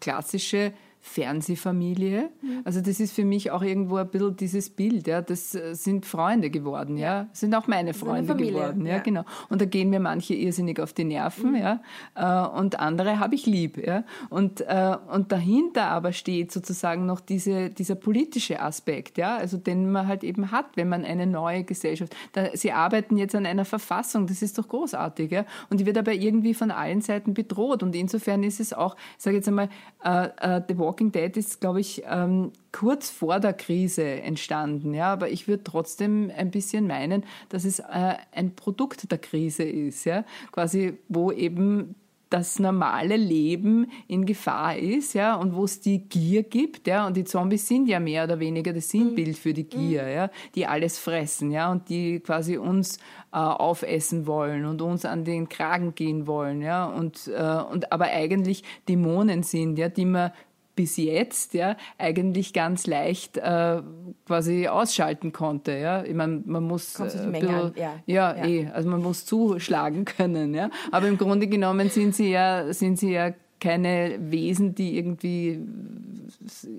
klassische 0.01 0.73
Fernsehfamilie. 1.05 2.31
Mhm. 2.41 2.61
Also 2.65 2.81
das 2.81 3.01
ist 3.01 3.13
für 3.13 3.25
mich 3.25 3.51
auch 3.51 3.63
irgendwo 3.63 3.97
ein 3.97 4.09
bisschen 4.09 4.37
dieses 4.37 4.71
Bild, 4.71 5.09
ja, 5.09 5.21
das 5.21 5.53
äh, 5.55 5.75
sind 5.75 6.07
Freunde 6.07 6.49
geworden, 6.49 6.97
ja, 6.97 7.25
das 7.25 7.41
sind 7.41 7.55
auch 7.57 7.67
meine 7.67 7.93
Freunde 7.93 8.37
geworden, 8.37 8.87
ja, 8.87 8.95
ja, 8.95 8.99
genau. 9.01 9.25
Und 9.49 9.61
da 9.61 9.65
gehen 9.65 9.91
mir 9.91 9.99
manche 9.99 10.35
irrsinnig 10.35 10.79
auf 10.79 10.93
die 10.93 11.03
Nerven, 11.05 11.51
mhm. 11.51 11.57
ja, 11.57 11.83
äh, 12.15 12.57
und 12.57 12.79
andere 12.79 13.19
habe 13.19 13.35
ich 13.35 13.47
lieb, 13.47 13.85
ja. 13.85 14.05
Und, 14.31 14.61
äh, 14.61 14.97
und 15.13 15.33
dahinter 15.33 15.89
aber 15.89 16.13
steht 16.13 16.53
sozusagen 16.53 17.05
noch 17.05 17.19
diese, 17.19 17.71
dieser 17.71 17.97
politische 17.97 18.61
Aspekt, 18.61 19.19
ja, 19.19 19.37
also 19.37 19.57
den 19.57 19.91
man 19.91 20.07
halt 20.07 20.23
eben 20.23 20.53
hat, 20.53 20.77
wenn 20.77 20.89
man 20.89 21.05
eine 21.05 21.27
neue 21.27 21.65
Gesellschaft, 21.65 22.15
da, 22.33 22.57
sie 22.57 22.71
arbeiten 22.71 23.17
jetzt 23.17 23.35
an 23.35 23.45
einer 23.45 23.65
Verfassung, 23.65 24.29
das 24.29 24.41
ist 24.41 24.57
doch 24.57 24.69
großartig, 24.69 25.33
ja, 25.33 25.47
und 25.69 25.81
die 25.81 25.87
wird 25.87 25.99
aber 25.99 26.13
irgendwie 26.13 26.55
von 26.55 26.71
allen 26.71 27.01
Seiten 27.01 27.35
bedroht 27.35 27.83
und 27.83 27.97
insofern 27.97 28.45
ist 28.45 28.61
es 28.61 28.73
auch, 28.73 28.95
ich 29.19 29.25
sage 29.25 29.39
jetzt 29.39 29.49
einmal, 29.49 29.69
äh, 30.05 30.61
The 30.69 30.79
Walking 30.93 31.11
Dead 31.11 31.35
ist, 31.39 31.63
glaube 31.63 31.81
ich, 31.81 32.03
ähm, 32.07 32.53
kurz 32.71 33.09
vor 33.09 33.41
der 33.41 33.55
Krise 33.55 34.05
entstanden. 34.05 34.93
Ja, 34.93 35.11
aber 35.11 35.31
ich 35.31 35.49
würde 35.49 35.65
trotzdem 35.65 36.31
ein 36.37 36.51
bisschen 36.51 36.87
meinen, 36.87 37.25
dass 37.49 37.65
es 37.65 37.79
äh, 37.79 38.17
ein 38.33 38.55
Produkt 38.55 39.11
der 39.11 39.17
Krise 39.17 39.63
ist. 39.63 40.05
Ja, 40.05 40.25
quasi, 40.53 40.99
wo 41.09 41.33
eben 41.33 41.95
das 42.29 42.59
normale 42.59 43.17
Leben 43.17 43.91
in 44.09 44.25
Gefahr 44.25 44.77
ist, 44.77 45.15
ja, 45.15 45.35
und 45.35 45.55
wo 45.55 45.65
es 45.65 45.81
die 45.81 45.99
Gier 46.09 46.43
gibt, 46.43 46.87
ja, 46.87 47.07
und 47.07 47.17
die 47.17 47.25
Zombies 47.25 47.69
sind 47.69 47.89
ja 47.89 48.01
mehr 48.01 48.25
oder 48.25 48.41
weniger 48.41 48.73
das 48.73 48.89
Sinnbild 48.89 49.37
für 49.37 49.53
die 49.53 49.65
Gier, 49.65 50.09
ja, 50.09 50.31
die 50.55 50.67
alles 50.67 50.99
fressen, 50.99 51.51
ja, 51.51 51.71
und 51.71 51.91
die 51.91 52.21
quasi 52.21 52.57
uns 52.57 52.97
äh, 53.33 53.37
aufessen 53.37 54.27
wollen 54.27 54.65
und 54.65 54.81
uns 54.81 55.05
an 55.05 55.25
den 55.25 55.51
Kragen 55.51 55.95
gehen 55.95 56.27
wollen, 56.27 56.63
ja, 56.63 56.87
und, 56.87 57.29
äh, 57.29 57.63
und 57.71 57.93
aber 57.93 58.07
eigentlich 58.07 58.63
Dämonen 58.89 59.43
sind, 59.43 59.79
ja, 59.79 59.91
die 59.91 60.07
man 60.07 60.33
bis 60.75 60.97
jetzt 60.97 61.55
ja 61.55 61.77
eigentlich 61.99 62.53
ganz 62.53 62.87
leicht 62.87 63.37
äh, 63.37 63.83
quasi 64.27 64.69
ausschalten 64.69 65.33
konnte. 65.33 65.73
Ja, 65.73 66.05
ich 66.05 66.15
meine, 66.15 66.43
man 66.45 66.65
muss 66.65 66.99
äh, 66.99 67.05
bisschen, 67.05 67.43
ja, 67.43 67.73
ja, 67.77 68.37
ja, 68.37 68.47
eh, 68.47 68.67
also 68.69 68.89
man 68.89 69.03
muss 69.03 69.25
zuschlagen 69.25 70.05
können. 70.17 70.55
Ja, 70.55 70.71
aber 70.91 71.09
im 71.09 71.19
Grunde 71.19 71.47
genommen 71.47 71.91
sind 71.91 72.15
sie 72.15 72.31
ja 72.31 72.73
sind 72.73 72.99
sie 72.99 73.13
ja 73.13 73.33
keine 73.61 74.19
Wesen, 74.21 74.75
die 74.75 74.99
irgendwie 74.99 75.61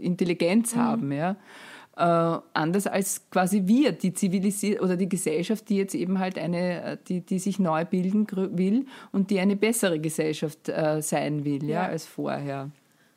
Intelligenz 0.01 0.75
mhm. 0.75 0.79
haben. 0.79 1.11
Ja. 1.11 1.37
Äh, 1.95 2.39
anders 2.53 2.87
als 2.87 3.29
quasi 3.29 3.63
wir, 3.65 3.91
die 3.91 4.13
zivilisiert 4.13 4.81
oder 4.81 4.97
die 4.97 5.07
Gesellschaft, 5.07 5.69
die 5.69 5.77
jetzt 5.77 5.93
eben 5.93 6.17
halt 6.17 6.39
eine, 6.39 6.97
die, 7.07 7.21
die 7.21 7.37
sich 7.37 7.59
neu 7.59 7.85
bilden 7.85 8.25
will 8.57 8.87
und 9.11 9.29
die 9.29 9.39
eine 9.39 9.55
bessere 9.55 9.99
Gesellschaft 9.99 10.69
äh, 10.69 11.01
sein 11.03 11.45
will, 11.45 11.63
ja, 11.63 11.83
ja 11.83 11.87
als 11.89 12.07
vorher. 12.07 12.71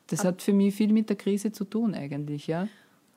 Das 0.09 0.25
hat 0.25 0.43
für 0.43 0.53
mich 0.53 0.75
viel 0.75 0.93
mit 0.93 1.09
der 1.09 1.17
Krise 1.17 1.53
zu 1.53 1.65
tun 1.65 1.95
eigentlich, 1.95 2.47
ja. 2.47 2.69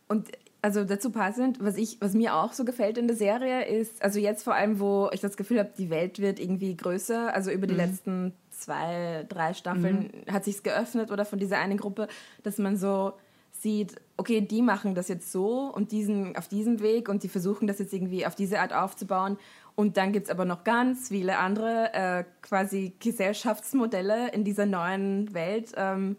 Und 0.07 0.29
also 0.61 0.83
dazu 0.83 1.11
passend, 1.11 1.63
was 1.63 1.77
ich, 1.77 2.01
was 2.01 2.13
mir 2.13 2.35
auch 2.35 2.53
so 2.53 2.65
gefällt 2.65 2.97
in 2.97 3.07
der 3.07 3.15
Serie 3.15 3.65
ist, 3.65 4.01
also 4.03 4.19
jetzt 4.19 4.43
vor 4.43 4.55
allem, 4.55 4.79
wo 4.79 5.09
ich 5.13 5.21
das 5.21 5.37
Gefühl 5.37 5.59
habe, 5.59 5.71
die 5.77 5.89
Welt 5.89 6.19
wird 6.19 6.39
irgendwie 6.39 6.75
größer, 6.75 7.33
also 7.33 7.51
über 7.51 7.67
die 7.67 7.73
mhm. 7.73 7.79
letzten 7.79 8.33
zwei, 8.51 9.25
drei 9.29 9.53
Staffeln 9.53 10.11
mhm. 10.25 10.33
hat 10.33 10.43
sich's 10.43 10.63
geöffnet 10.63 11.11
oder 11.11 11.23
von 11.25 11.39
dieser 11.39 11.59
einen 11.59 11.77
Gruppe, 11.77 12.07
dass 12.43 12.57
man 12.57 12.75
so 12.75 13.13
sieht, 13.51 13.95
okay, 14.17 14.41
die 14.41 14.61
machen 14.61 14.95
das 14.95 15.07
jetzt 15.07 15.31
so 15.31 15.71
und 15.73 15.91
diesen 15.91 16.35
auf 16.35 16.47
diesem 16.47 16.81
Weg 16.81 17.09
und 17.09 17.23
die 17.23 17.29
versuchen 17.29 17.67
das 17.67 17.79
jetzt 17.79 17.93
irgendwie 17.93 18.25
auf 18.25 18.35
diese 18.35 18.59
Art 18.59 18.73
aufzubauen. 18.73 19.37
Und 19.75 19.95
dann 19.95 20.11
gibt 20.11 20.25
es 20.25 20.31
aber 20.31 20.43
noch 20.43 20.65
ganz 20.65 21.07
viele 21.07 21.37
andere 21.37 21.93
äh, 21.93 22.23
quasi 22.41 22.93
Gesellschaftsmodelle 22.99 24.31
in 24.31 24.43
dieser 24.43 24.65
neuen 24.65 25.33
Welt. 25.33 25.71
Ähm, 25.77 26.17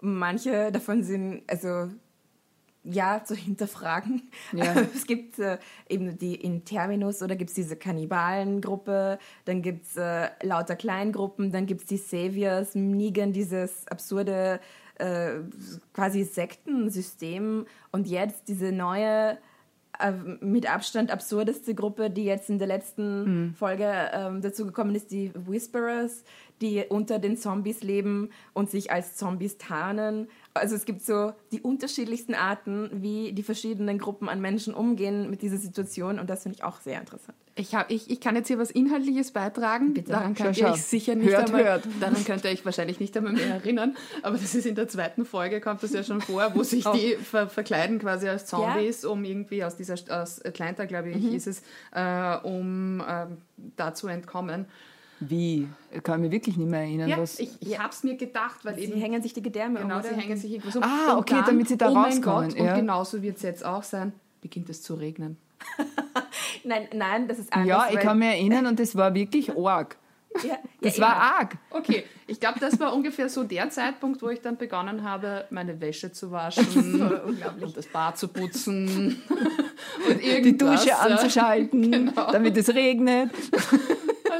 Manche 0.00 0.72
davon 0.72 1.02
sind, 1.02 1.42
also 1.46 1.90
ja, 2.82 3.22
zu 3.24 3.34
hinterfragen. 3.34 4.30
Ja. 4.52 4.74
es 4.94 5.06
gibt 5.06 5.38
äh, 5.38 5.58
eben 5.88 6.18
die 6.18 6.34
in 6.34 6.64
Terminus 6.64 7.22
oder 7.22 7.36
gibt 7.36 7.50
es 7.50 7.54
diese 7.54 7.76
Kannibalengruppe, 7.76 9.18
dann 9.44 9.62
gibt 9.62 9.86
es 9.86 9.96
äh, 9.96 10.30
lauter 10.42 10.76
Kleingruppen, 10.76 11.52
dann 11.52 11.66
gibt 11.66 11.82
es 11.82 11.86
die 11.88 11.98
Saviors, 11.98 12.74
Negan, 12.74 13.32
dieses 13.32 13.86
absurde 13.88 14.60
äh, 14.96 15.40
quasi 15.92 16.24
Sektensystem 16.24 17.66
und 17.92 18.06
jetzt 18.06 18.48
diese 18.48 18.72
neue 18.72 19.38
äh, 19.98 20.12
mit 20.40 20.70
Abstand 20.72 21.10
absurdeste 21.10 21.74
Gruppe, 21.74 22.10
die 22.10 22.24
jetzt 22.24 22.48
in 22.48 22.58
der 22.58 22.68
letzten 22.68 23.48
mhm. 23.48 23.54
Folge 23.54 24.10
ähm, 24.12 24.40
dazu 24.40 24.64
gekommen 24.64 24.94
ist, 24.94 25.10
die 25.10 25.32
Whisperers, 25.34 26.24
die 26.60 26.84
unter 26.88 27.18
den 27.18 27.36
Zombies 27.36 27.82
leben 27.82 28.30
und 28.52 28.70
sich 28.70 28.92
als 28.92 29.16
Zombies 29.16 29.58
tarnen. 29.58 30.28
Also 30.52 30.74
es 30.74 30.84
gibt 30.84 31.02
so 31.02 31.32
die 31.52 31.60
unterschiedlichsten 31.60 32.34
Arten, 32.34 32.90
wie 32.92 33.32
die 33.32 33.42
verschiedenen 33.42 33.98
Gruppen 33.98 34.28
an 34.28 34.40
Menschen 34.40 34.74
umgehen 34.74 35.30
mit 35.30 35.42
dieser 35.42 35.56
Situation 35.56 36.18
und 36.18 36.28
das 36.28 36.42
finde 36.42 36.56
ich 36.58 36.64
auch 36.64 36.80
sehr 36.80 37.00
interessant. 37.00 37.36
Ich, 37.56 37.74
hab, 37.74 37.90
ich, 37.90 38.10
ich 38.10 38.20
kann 38.20 38.36
jetzt 38.36 38.48
hier 38.48 38.58
was 38.58 38.70
Inhaltliches 38.70 39.32
beitragen. 39.32 39.92
Bitte. 39.92 40.12
Daran 40.12 40.34
könnt 40.34 40.56
ihr 40.56 40.68
euch 40.68 40.82
sicher 40.82 41.14
nicht 41.14 41.30
hört, 41.30 41.48
einmal, 41.48 41.64
hört. 41.64 41.84
daran 42.00 42.24
könnt 42.24 42.44
ihr 42.44 42.50
euch 42.50 42.64
wahrscheinlich 42.64 43.00
nicht 43.00 43.16
einmal 43.16 43.32
mehr 43.32 43.54
erinnern, 43.54 43.96
aber 44.22 44.38
das 44.38 44.54
ist 44.54 44.66
in 44.66 44.74
der 44.74 44.88
zweiten 44.88 45.24
Folge, 45.24 45.60
kommt 45.60 45.82
das 45.82 45.92
ja 45.92 46.02
schon 46.02 46.20
vor, 46.20 46.54
wo 46.54 46.62
sich 46.62 46.84
die 46.84 47.16
ver 47.16 47.48
verkleiden 47.48 47.98
quasi 47.98 48.28
als 48.28 48.46
Zombies, 48.46 49.02
ja. 49.02 49.08
um 49.10 49.24
irgendwie 49.24 49.64
aus 49.64 49.76
dieser, 49.76 49.94
aus 50.08 50.42
Atlanta, 50.44 50.84
glaube 50.84 51.10
ich, 51.10 51.16
mhm. 51.16 51.34
ist 51.34 51.46
es, 51.46 51.62
äh, 51.92 52.36
um 52.42 53.00
äh, 53.00 53.26
da 53.76 53.94
zu 53.94 54.08
entkommen. 54.08 54.66
Wie? 55.20 55.68
Ich 55.92 56.02
kann 56.02 56.22
mich 56.22 56.30
wirklich 56.30 56.56
nicht 56.56 56.68
mehr 56.68 56.80
erinnern. 56.80 57.08
Ja, 57.08 57.18
was 57.18 57.38
ich, 57.38 57.50
ich 57.60 57.78
habe 57.78 57.90
es 57.90 58.02
mir 58.02 58.16
gedacht, 58.16 58.64
weil 58.64 58.74
sie 58.74 58.84
eben... 58.84 59.00
hängen 59.00 59.22
sich 59.22 59.34
die 59.34 59.42
Gedärme 59.42 59.80
Genau, 59.80 59.96
um, 59.96 60.02
sie 60.02 60.14
hängen 60.14 60.36
sich 60.36 60.52
irgendwo 60.52 60.70
so. 60.70 60.80
Ah, 60.80 61.18
okay, 61.18 61.34
dann, 61.36 61.46
damit 61.46 61.68
sie 61.68 61.76
da 61.76 61.90
oh 61.90 61.94
rauskommen. 61.94 62.50
Ja. 62.56 62.72
Und 62.72 62.80
genauso 62.80 63.20
wird 63.22 63.36
es 63.36 63.42
jetzt 63.42 63.64
auch 63.64 63.82
sein, 63.82 64.12
beginnt 64.40 64.70
es 64.70 64.82
zu 64.82 64.94
regnen. 64.94 65.36
nein, 66.64 66.88
nein, 66.94 67.28
das 67.28 67.38
ist 67.38 67.52
anders. 67.52 67.68
Ja, 67.68 67.88
ich 67.90 68.00
kann 68.00 68.18
mich 68.18 68.28
erinnern 68.28 68.66
und 68.66 68.80
das 68.80 68.96
war 68.96 69.14
wirklich 69.14 69.54
arg. 69.56 69.96
Ja, 70.44 70.58
das 70.80 70.96
ja, 70.96 71.02
war 71.02 71.10
ja. 71.10 71.34
arg. 71.38 71.56
Okay, 71.70 72.04
ich 72.26 72.38
glaube, 72.38 72.60
das 72.60 72.78
war 72.78 72.94
ungefähr 72.94 73.28
so 73.28 73.42
der 73.42 73.68
Zeitpunkt, 73.68 74.22
wo 74.22 74.28
ich 74.28 74.40
dann 74.40 74.56
begonnen 74.56 75.02
habe, 75.02 75.44
meine 75.50 75.80
Wäsche 75.80 76.12
zu 76.12 76.30
waschen 76.30 77.02
und 77.60 77.76
das 77.76 77.88
Bad 77.88 78.16
zu 78.16 78.28
putzen 78.28 79.20
und 80.08 80.22
die 80.22 80.56
Dusche 80.56 80.96
anzuschalten, 80.96 81.90
genau. 81.90 82.30
damit 82.30 82.56
es 82.56 82.72
regnet. 82.72 83.30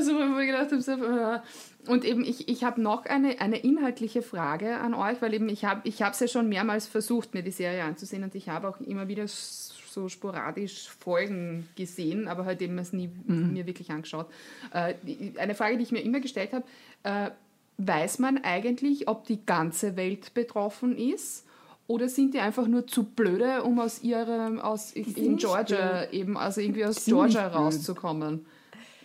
Also, 0.00 0.14
wo 0.14 0.38
ich 0.38 0.46
gedacht 0.46 0.72
habe, 0.72 0.80
so, 0.80 0.92
äh, 0.92 1.40
und 1.86 2.06
eben, 2.06 2.24
ich, 2.24 2.48
ich 2.48 2.64
habe 2.64 2.80
noch 2.80 3.04
eine, 3.04 3.38
eine 3.40 3.58
inhaltliche 3.58 4.22
Frage 4.22 4.78
an 4.78 4.94
euch, 4.94 5.20
weil 5.20 5.34
eben 5.34 5.50
ich 5.50 5.66
habe 5.66 5.82
es 5.84 5.94
ich 5.94 5.98
ja 5.98 6.28
schon 6.28 6.48
mehrmals 6.48 6.86
versucht, 6.86 7.34
mir 7.34 7.42
die 7.42 7.50
Serie 7.50 7.84
anzusehen 7.84 8.24
und 8.24 8.34
ich 8.34 8.48
habe 8.48 8.68
auch 8.68 8.80
immer 8.80 9.08
wieder 9.08 9.26
so 9.26 10.08
sporadisch 10.08 10.88
Folgen 10.88 11.68
gesehen, 11.76 12.28
aber 12.28 12.46
halt 12.46 12.62
eben 12.62 12.78
es 12.78 12.94
nie 12.94 13.10
mhm. 13.26 13.52
mir 13.52 13.66
wirklich 13.66 13.90
angeschaut. 13.90 14.26
Äh, 14.72 14.94
eine 15.36 15.54
Frage, 15.54 15.76
die 15.76 15.82
ich 15.82 15.92
mir 15.92 16.00
immer 16.00 16.20
gestellt 16.20 16.52
habe, 16.54 16.64
äh, 17.02 17.30
weiß 17.76 18.20
man 18.20 18.38
eigentlich, 18.42 19.06
ob 19.06 19.26
die 19.26 19.44
ganze 19.44 19.96
Welt 19.96 20.32
betroffen 20.32 20.96
ist? 20.96 21.46
Oder 21.86 22.08
sind 22.08 22.32
die 22.34 22.38
einfach 22.38 22.68
nur 22.68 22.86
zu 22.86 23.02
blöde, 23.02 23.64
um 23.64 23.80
aus 23.80 24.02
ihrem, 24.02 24.60
aus 24.60 24.92
in 24.92 25.36
Georgia 25.36 26.08
eben, 26.10 26.38
also 26.38 26.60
irgendwie 26.62 26.86
aus 26.86 27.04
Georgia 27.04 27.48
rauszukommen? 27.48 28.46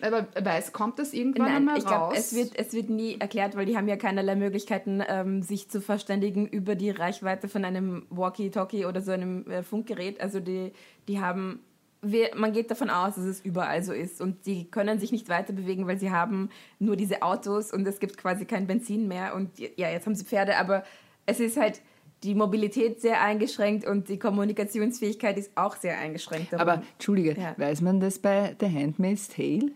Aber 0.01 0.27
weiß, 0.39 0.73
kommt 0.73 0.99
das 0.99 1.13
irgendwann 1.13 1.47
Nein, 1.47 1.55
einmal 1.55 1.77
ich 1.77 1.85
glaub, 1.85 2.11
raus? 2.11 2.17
Es 2.17 2.35
wird, 2.35 2.57
es 2.57 2.73
wird 2.73 2.89
nie 2.89 3.19
erklärt, 3.19 3.55
weil 3.55 3.65
die 3.65 3.77
haben 3.77 3.87
ja 3.87 3.97
keinerlei 3.97 4.35
Möglichkeiten, 4.35 5.01
ähm, 5.07 5.41
sich 5.41 5.69
zu 5.69 5.81
verständigen 5.81 6.47
über 6.47 6.75
die 6.75 6.89
Reichweite 6.89 7.47
von 7.47 7.65
einem 7.65 8.05
Walkie-Talkie 8.09 8.85
oder 8.85 9.01
so 9.01 9.11
einem 9.11 9.49
äh, 9.49 9.63
Funkgerät. 9.63 10.19
Also 10.21 10.39
die, 10.39 10.71
die 11.07 11.19
haben 11.21 11.61
wir, 12.01 12.31
man 12.35 12.53
geht 12.53 12.69
davon 12.71 12.89
aus, 12.89 13.15
dass 13.15 13.25
es 13.25 13.41
überall 13.41 13.83
so 13.83 13.93
ist 13.93 14.21
und 14.21 14.45
die 14.45 14.69
können 14.69 14.99
sich 14.99 15.11
nicht 15.11 15.27
weiter 15.29 15.53
bewegen, 15.53 15.87
weil 15.87 15.99
sie 15.99 16.11
haben 16.11 16.49
nur 16.79 16.95
diese 16.95 17.21
Autos 17.23 17.73
und 17.73 17.87
es 17.87 17.99
gibt 17.99 18.17
quasi 18.17 18.45
kein 18.45 18.67
Benzin 18.67 19.07
mehr 19.07 19.35
und 19.35 19.57
ja, 19.57 19.89
jetzt 19.89 20.05
haben 20.05 20.15
sie 20.15 20.25
Pferde, 20.25 20.57
aber 20.57 20.83
es 21.25 21.39
ist 21.39 21.57
halt 21.57 21.81
die 22.23 22.35
Mobilität 22.35 23.01
sehr 23.01 23.21
eingeschränkt 23.21 23.85
und 23.85 24.09
die 24.09 24.17
Kommunikationsfähigkeit 24.19 25.37
ist 25.37 25.51
auch 25.55 25.75
sehr 25.75 25.97
eingeschränkt. 25.97 26.53
Darum. 26.53 26.67
Aber 26.67 26.83
Entschuldige, 26.93 27.39
ja. 27.39 27.55
weiß 27.57 27.81
man 27.81 27.99
das 27.99 28.19
bei 28.19 28.55
The 28.59 28.67
Handmaid's 28.67 29.27
Tale? 29.27 29.71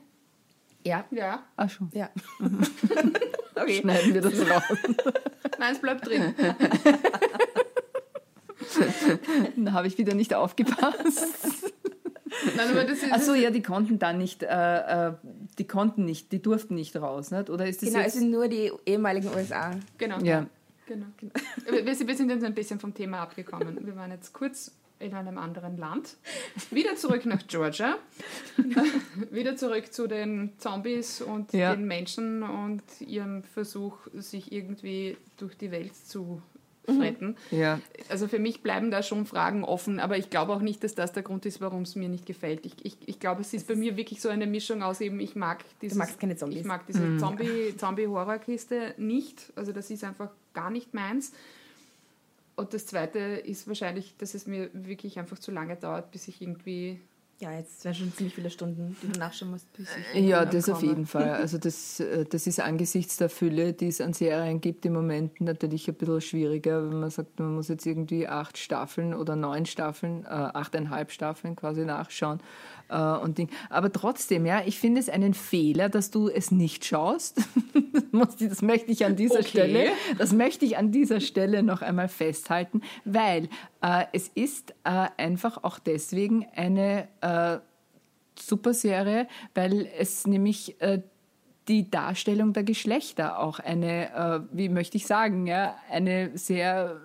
Ja. 0.85 1.05
Ja. 1.11 1.43
Ach 1.55 1.69
schon. 1.69 1.89
Ja. 1.93 2.09
okay. 3.55 3.81
Schneiden 3.81 4.13
wir 4.13 4.21
das 4.21 4.39
raus. 4.49 4.77
Nein, 5.57 5.73
es 5.73 5.79
bleibt 5.79 6.07
drin. 6.07 6.33
da 9.57 9.71
habe 9.73 9.87
ich 9.87 9.97
wieder 9.97 10.13
nicht 10.13 10.33
aufgepasst. 10.33 11.73
Nein, 12.55 12.69
aber 12.69 12.85
das 12.85 12.99
ist, 12.99 13.11
Ach 13.11 13.21
so, 13.21 13.33
ja, 13.33 13.51
die 13.51 13.61
konnten 13.61 13.99
dann 13.99 14.17
nicht, 14.17 14.43
äh, 14.43 15.09
äh, 15.09 15.13
die 15.57 15.67
konnten 15.67 16.05
nicht, 16.05 16.31
die 16.31 16.41
durften 16.41 16.75
nicht 16.75 16.95
raus, 16.95 17.31
nicht? 17.31 17.49
Oder 17.49 17.67
ist 17.67 17.81
das 17.81 17.89
genau, 17.89 18.01
jetzt? 18.01 18.13
es 18.13 18.19
sind 18.19 18.31
nur 18.31 18.47
die 18.47 18.71
ehemaligen 18.85 19.27
USA. 19.35 19.71
Genau. 19.97 20.19
Ja. 20.19 20.45
Genau, 20.85 21.07
genau. 21.17 21.33
Wir, 21.69 21.85
wir 21.85 22.15
sind 22.15 22.29
jetzt 22.29 22.43
ein 22.43 22.55
bisschen 22.55 22.79
vom 22.79 22.93
Thema 22.93 23.19
abgekommen. 23.19 23.85
Wir 23.85 23.95
waren 23.95 24.11
jetzt 24.11 24.33
kurz 24.33 24.71
in 24.99 25.13
einem 25.13 25.37
anderen 25.37 25.77
Land. 25.77 26.17
Wieder 26.71 26.95
zurück 26.95 27.25
nach 27.25 27.45
Georgia. 27.47 27.97
Wieder 29.31 29.55
zurück 29.55 29.93
zu 29.93 30.07
den 30.07 30.51
Zombies 30.57 31.21
und 31.21 31.53
ja. 31.53 31.75
den 31.75 31.85
Menschen 31.85 32.43
und 32.43 32.83
ihrem 32.99 33.43
Versuch, 33.43 33.97
sich 34.13 34.51
irgendwie 34.51 35.17
durch 35.37 35.57
die 35.57 35.71
Welt 35.71 35.95
zu 35.95 36.41
fretten. 36.85 37.37
Ja. 37.51 37.79
Also 38.09 38.27
für 38.27 38.39
mich 38.39 38.61
bleiben 38.61 38.91
da 38.91 39.03
schon 39.03 39.25
Fragen 39.25 39.63
offen, 39.63 39.99
aber 39.99 40.17
ich 40.17 40.29
glaube 40.29 40.53
auch 40.53 40.61
nicht, 40.61 40.83
dass 40.83 40.95
das 40.95 41.11
der 41.13 41.23
Grund 41.23 41.45
ist, 41.45 41.61
warum 41.61 41.83
es 41.83 41.95
mir 41.95 42.09
nicht 42.09 42.25
gefällt. 42.25 42.65
Ich, 42.65 42.73
ich, 42.83 42.97
ich 43.05 43.19
glaube, 43.19 43.41
es 43.41 43.53
ist 43.53 43.67
bei 43.67 43.75
mir 43.75 43.97
wirklich 43.97 44.21
so 44.21 44.29
eine 44.29 44.47
Mischung 44.47 44.83
aus 44.83 45.01
eben, 45.01 45.19
ich 45.19 45.35
mag 45.35 45.63
dieses, 45.81 45.97
du 45.97 45.99
magst 45.99 46.19
keine 46.19 46.35
Zombies. 46.35 46.61
Ich 46.61 46.65
mag 46.65 46.85
diese 46.87 47.01
mhm. 47.01 47.77
Zombie-Horrorkiste 47.77 48.95
nicht. 48.97 49.51
Also 49.55 49.71
das 49.71 49.89
ist 49.89 50.03
einfach 50.03 50.31
gar 50.53 50.69
nicht 50.69 50.93
meins. 50.93 51.31
Und 52.59 52.73
das 52.73 52.85
Zweite 52.85 53.19
ist 53.19 53.67
wahrscheinlich, 53.67 54.15
dass 54.17 54.33
es 54.33 54.45
mir 54.45 54.69
wirklich 54.73 55.17
einfach 55.17 55.39
zu 55.39 55.51
lange 55.51 55.75
dauert, 55.77 56.11
bis 56.11 56.27
ich 56.27 56.41
irgendwie 56.41 56.99
Ja, 57.41 57.53
jetzt 57.53 57.85
wären 57.85 57.95
schon 57.95 58.13
ziemlich 58.13 58.35
viele 58.35 58.49
Stunden, 58.49 58.97
die 59.01 59.13
du 59.13 59.17
nachschauen 59.17 59.51
musst. 59.51 59.71
Bis 59.71 59.87
ich 60.13 60.25
ja, 60.25 60.43
das 60.43 60.65
komme. 60.65 60.77
auf 60.77 60.83
jeden 60.83 61.05
Fall. 61.05 61.29
Also 61.29 61.57
das, 61.57 62.01
äh, 62.01 62.25
das 62.25 62.47
ist 62.47 62.59
angesichts 62.59 63.15
der 63.15 63.29
Fülle, 63.29 63.71
die 63.71 63.87
es 63.87 64.01
an 64.01 64.11
Serien 64.11 64.59
gibt 64.59 64.85
im 64.85 64.91
Moment 64.91 65.39
natürlich 65.39 65.87
ein 65.87 65.93
bisschen 65.95 66.19
schwieriger, 66.19 66.83
wenn 66.89 66.99
man 66.99 67.09
sagt, 67.09 67.39
man 67.39 67.55
muss 67.55 67.69
jetzt 67.69 67.85
irgendwie 67.85 68.27
acht 68.27 68.57
Staffeln 68.57 69.13
oder 69.13 69.37
neun 69.37 69.65
Staffeln, 69.65 70.25
äh, 70.25 70.27
achteinhalb 70.27 71.11
Staffeln 71.11 71.55
quasi 71.55 71.85
nachschauen. 71.85 72.41
Äh, 72.89 72.97
und 72.97 73.37
Ding. 73.37 73.49
Aber 73.69 73.91
trotzdem, 73.91 74.45
ja, 74.45 74.63
ich 74.65 74.79
finde 74.79 74.99
es 74.99 75.09
einen 75.09 75.33
Fehler, 75.33 75.89
dass 75.89 76.09
du 76.11 76.27
es 76.27 76.51
nicht 76.51 76.85
schaust. 76.85 77.41
das 78.39 78.61
möchte 78.61 78.91
ich 78.91 79.05
an 79.05 79.15
dieser 79.15 79.39
okay. 79.39 79.47
Stelle, 79.47 79.91
das 80.17 80.33
möchte 80.33 80.65
ich 80.65 80.77
an 80.77 80.91
dieser 80.91 81.19
Stelle 81.19 81.61
noch 81.61 81.81
einmal 81.81 82.07
festhalten, 82.07 82.81
weil 83.05 83.49
äh, 83.81 84.05
es 84.11 84.27
ist 84.29 84.71
äh, 84.83 85.07
einfach 85.17 85.63
auch 85.63 85.77
deswegen 85.77 86.47
eine 86.55 87.07
äh, 87.21 87.59
super 88.39 88.73
Serie, 88.73 89.27
weil 89.53 89.87
es 89.97 90.25
nämlich 90.25 90.81
äh, 90.81 91.01
die 91.67 91.91
Darstellung 91.91 92.53
der 92.53 92.63
Geschlechter 92.63 93.39
auch 93.39 93.59
eine, 93.59 94.15
äh, 94.15 94.39
wie 94.51 94.69
möchte 94.69 94.97
ich 94.97 95.05
sagen, 95.05 95.45
ja, 95.45 95.75
eine 95.91 96.31
sehr 96.35 96.99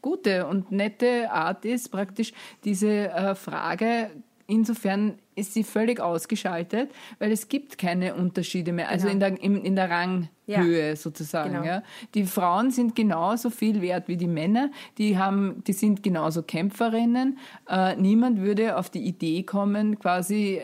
gute 0.00 0.46
und 0.46 0.70
nette 0.70 1.32
Art 1.32 1.64
ist, 1.64 1.90
praktisch 1.90 2.32
diese 2.62 3.10
äh, 3.10 3.34
Frage 3.34 4.10
insofern 4.46 5.18
ist 5.36 5.54
sie 5.54 5.64
völlig 5.64 6.00
ausgeschaltet, 6.00 6.90
weil 7.18 7.32
es 7.32 7.48
gibt 7.48 7.78
keine 7.78 8.14
Unterschiede 8.14 8.72
mehr, 8.72 8.88
also 8.88 9.08
genau. 9.08 9.26
in, 9.26 9.36
der, 9.36 9.42
in, 9.42 9.64
in 9.64 9.76
der 9.76 9.90
Ranghöhe 9.90 10.88
ja. 10.88 10.96
sozusagen. 10.96 11.52
Genau. 11.54 11.64
Ja. 11.64 11.82
Die 12.14 12.24
Frauen 12.24 12.70
sind 12.70 12.94
genauso 12.94 13.50
viel 13.50 13.82
wert 13.82 14.08
wie 14.08 14.16
die 14.16 14.26
Männer, 14.26 14.70
die, 14.98 15.18
haben, 15.18 15.62
die 15.66 15.72
sind 15.72 16.02
genauso 16.02 16.42
Kämpferinnen. 16.42 17.38
Äh, 17.68 17.96
niemand 17.96 18.40
würde 18.40 18.76
auf 18.76 18.90
die 18.90 19.02
Idee 19.02 19.42
kommen, 19.42 19.98
quasi 19.98 20.60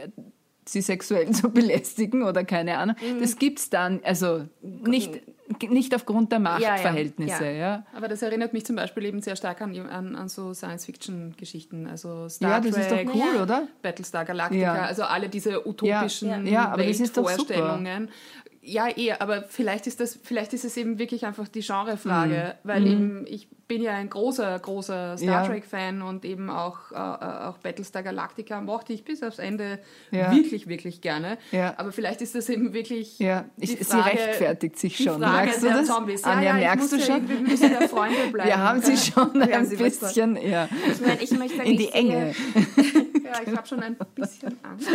sie 0.64 0.80
sexuell 0.80 1.30
zu 1.32 1.50
belästigen 1.50 2.22
oder 2.22 2.44
keine 2.44 2.78
Ahnung. 2.78 2.96
Mhm. 3.00 3.20
Das 3.20 3.36
es 3.40 3.70
dann, 3.70 4.00
also 4.04 4.46
nicht, 4.62 5.20
nicht 5.68 5.94
aufgrund 5.94 6.32
der 6.32 6.38
Machtverhältnisse. 6.38 7.44
Ja, 7.44 7.50
ja. 7.50 7.58
ja, 7.58 7.86
Aber 7.94 8.08
das 8.08 8.22
erinnert 8.22 8.52
mich 8.52 8.64
zum 8.64 8.76
Beispiel 8.76 9.04
eben 9.04 9.20
sehr 9.20 9.36
stark 9.36 9.60
an, 9.60 9.76
an, 9.78 10.16
an 10.16 10.28
so 10.28 10.54
Science-Fiction-Geschichten. 10.54 11.86
Also 11.86 12.28
Star 12.28 12.50
ja, 12.50 12.60
das 12.60 12.70
Trek, 12.72 13.06
ist 13.06 13.14
doch 13.14 13.14
cool, 13.14 13.42
oder? 13.42 13.68
Battlestar 13.82 14.24
Galactica, 14.24 14.84
also 14.84 15.02
alle 15.04 15.28
diese 15.28 15.66
utopischen 15.66 16.46
ja, 16.46 16.76
Weltvorstellungen 16.76 18.10
ja, 18.62 18.88
eh, 18.94 19.12
aber 19.12 19.42
vielleicht 19.44 19.86
ist 19.86 20.00
das, 20.00 20.18
vielleicht 20.22 20.52
ist 20.52 20.64
es 20.64 20.76
eben 20.76 20.98
wirklich 20.98 21.24
einfach 21.24 21.48
die 21.48 21.60
Genrefrage, 21.60 22.56
mhm. 22.62 22.68
weil 22.68 22.80
mhm. 22.80 22.86
eben 22.86 23.26
ich 23.26 23.48
bin 23.68 23.82
ja 23.82 23.92
ein 23.92 24.10
großer, 24.10 24.58
großer 24.58 25.16
Star 25.16 25.46
Trek-Fan 25.46 26.02
und 26.02 26.24
eben 26.24 26.50
auch, 26.50 26.90
äh, 26.90 26.96
auch 26.96 27.56
Battlestar 27.58 28.02
Galactica 28.02 28.60
mochte 28.60 28.92
ich 28.92 29.04
bis 29.04 29.22
aufs 29.22 29.38
Ende 29.38 29.78
ja. 30.10 30.34
wirklich, 30.34 30.66
wirklich 30.66 31.00
gerne. 31.00 31.38
Ja. 31.52 31.74
Aber 31.78 31.92
vielleicht 31.92 32.20
ist 32.20 32.34
das 32.34 32.48
eben 32.48 32.72
wirklich. 32.74 33.18
Ja, 33.20 33.44
ich, 33.56 33.78
Frage, 33.78 33.84
sie 33.84 34.18
rechtfertigt 34.18 34.78
sich 34.78 34.96
schon. 34.96 35.20
merkst 35.20 35.62
du 35.62 35.68
das? 35.68 35.86
Zombies. 35.86 36.22
Ja, 36.22 36.32
Anja, 36.32 36.58
ja, 36.58 36.74
merkst 36.74 36.92
du 36.92 36.98
schon? 36.98 37.28
wir 37.28 37.38
müssen 37.38 37.72
ja 37.72 37.86
Freunde 37.86 38.26
bleiben. 38.32 38.48
Wir 38.48 38.58
haben 38.58 38.82
sie 38.82 38.96
schon 38.96 39.34
wir 39.34 39.56
ein 39.56 39.68
bisschen 39.68 40.36
ja, 40.36 40.68
ich 40.90 41.00
mein, 41.00 41.18
ich 41.20 41.30
möchte 41.38 41.62
in 41.62 41.76
die 41.78 41.90
Enge. 41.90 42.34
ja, 43.24 43.40
ich 43.46 43.56
habe 43.56 43.66
schon 43.68 43.80
ein 43.80 43.96
bisschen 44.16 44.58
Angst. 44.64 44.88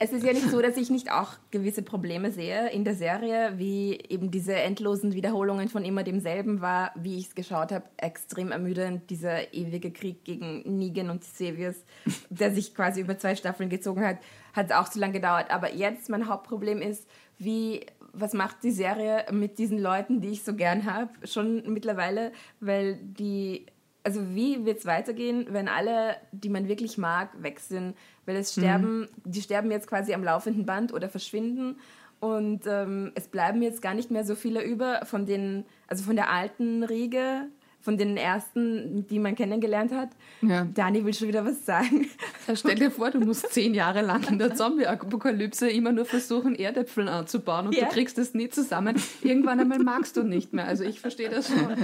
Es 0.00 0.12
ist 0.12 0.24
ja 0.24 0.32
nicht 0.32 0.48
so, 0.48 0.62
dass 0.62 0.76
ich 0.76 0.90
nicht 0.90 1.10
auch 1.10 1.32
gewisse 1.50 1.82
Probleme 1.82 2.30
sehe 2.30 2.70
in 2.70 2.84
der 2.84 2.94
Serie, 2.94 3.54
wie 3.56 3.98
eben 4.08 4.30
diese 4.30 4.54
endlosen 4.54 5.14
Wiederholungen 5.14 5.68
von 5.68 5.84
immer 5.84 6.04
demselben 6.04 6.60
war, 6.60 6.92
wie 6.94 7.18
ich 7.18 7.28
es 7.28 7.34
geschaut 7.34 7.72
habe, 7.72 7.84
extrem 7.96 8.52
ermüdend. 8.52 9.10
Dieser 9.10 9.52
ewige 9.52 9.90
Krieg 9.90 10.24
gegen 10.24 10.78
Negan 10.78 11.10
und 11.10 11.24
Sevius, 11.24 11.84
der 12.30 12.52
sich 12.52 12.74
quasi 12.74 13.00
über 13.00 13.18
zwei 13.18 13.34
Staffeln 13.34 13.70
gezogen 13.70 14.04
hat, 14.04 14.18
hat 14.52 14.72
auch 14.72 14.88
zu 14.88 15.00
lange 15.00 15.14
gedauert. 15.14 15.50
Aber 15.50 15.74
jetzt 15.74 16.08
mein 16.08 16.28
Hauptproblem 16.28 16.80
ist, 16.80 17.08
wie 17.38 17.86
was 18.12 18.34
macht 18.34 18.62
die 18.62 18.72
Serie 18.72 19.26
mit 19.32 19.58
diesen 19.58 19.78
Leuten, 19.78 20.20
die 20.20 20.28
ich 20.28 20.42
so 20.42 20.54
gern 20.54 20.84
habe, 20.92 21.10
schon 21.26 21.72
mittlerweile, 21.72 22.32
weil 22.60 22.96
die 22.96 23.66
also 24.08 24.34
wie 24.34 24.64
wird 24.64 24.78
es 24.78 24.86
weitergehen, 24.86 25.48
wenn 25.50 25.68
alle, 25.68 26.16
die 26.32 26.48
man 26.48 26.66
wirklich 26.66 26.96
mag, 26.96 27.28
weg 27.42 27.60
sind? 27.60 27.94
Weil 28.24 28.36
es 28.36 28.52
sterben, 28.52 29.00
mhm. 29.00 29.08
die 29.26 29.42
sterben 29.42 29.70
jetzt 29.70 29.86
quasi 29.86 30.14
am 30.14 30.24
laufenden 30.24 30.64
Band 30.64 30.94
oder 30.94 31.10
verschwinden. 31.10 31.76
Und 32.18 32.62
ähm, 32.66 33.12
es 33.16 33.28
bleiben 33.28 33.60
jetzt 33.60 33.82
gar 33.82 33.92
nicht 33.92 34.10
mehr 34.10 34.24
so 34.24 34.34
viele 34.34 34.62
über 34.62 35.04
von 35.04 35.26
den, 35.26 35.66
also 35.88 36.04
von 36.04 36.16
der 36.16 36.32
alten 36.32 36.84
Riege, 36.84 37.48
von 37.80 37.96
den 37.96 38.16
ersten, 38.16 39.06
die 39.06 39.18
man 39.18 39.34
kennengelernt 39.34 39.92
hat. 39.92 40.10
Ja. 40.42 40.66
Dani 40.74 41.04
will 41.04 41.14
schon 41.14 41.28
wieder 41.28 41.44
was 41.44 41.64
sagen. 41.64 42.06
stell 42.54 42.74
dir 42.74 42.90
vor, 42.90 43.10
du 43.10 43.20
musst 43.20 43.52
zehn 43.52 43.72
Jahre 43.72 44.02
lang 44.02 44.28
in 44.28 44.38
der 44.38 44.54
Zombie-Apokalypse 44.54 45.70
immer 45.70 45.92
nur 45.92 46.04
versuchen, 46.04 46.54
Erdäpfel 46.54 47.08
anzubauen 47.08 47.68
und 47.68 47.74
ja. 47.74 47.84
du 47.84 47.90
kriegst 47.90 48.18
es 48.18 48.34
nie 48.34 48.48
zusammen. 48.48 49.00
Irgendwann 49.22 49.60
einmal 49.60 49.78
magst 49.78 50.16
du 50.16 50.22
nicht 50.22 50.52
mehr. 50.52 50.66
Also 50.66 50.84
ich 50.84 51.00
verstehe 51.00 51.30
das 51.30 51.48
schon. 51.48 51.76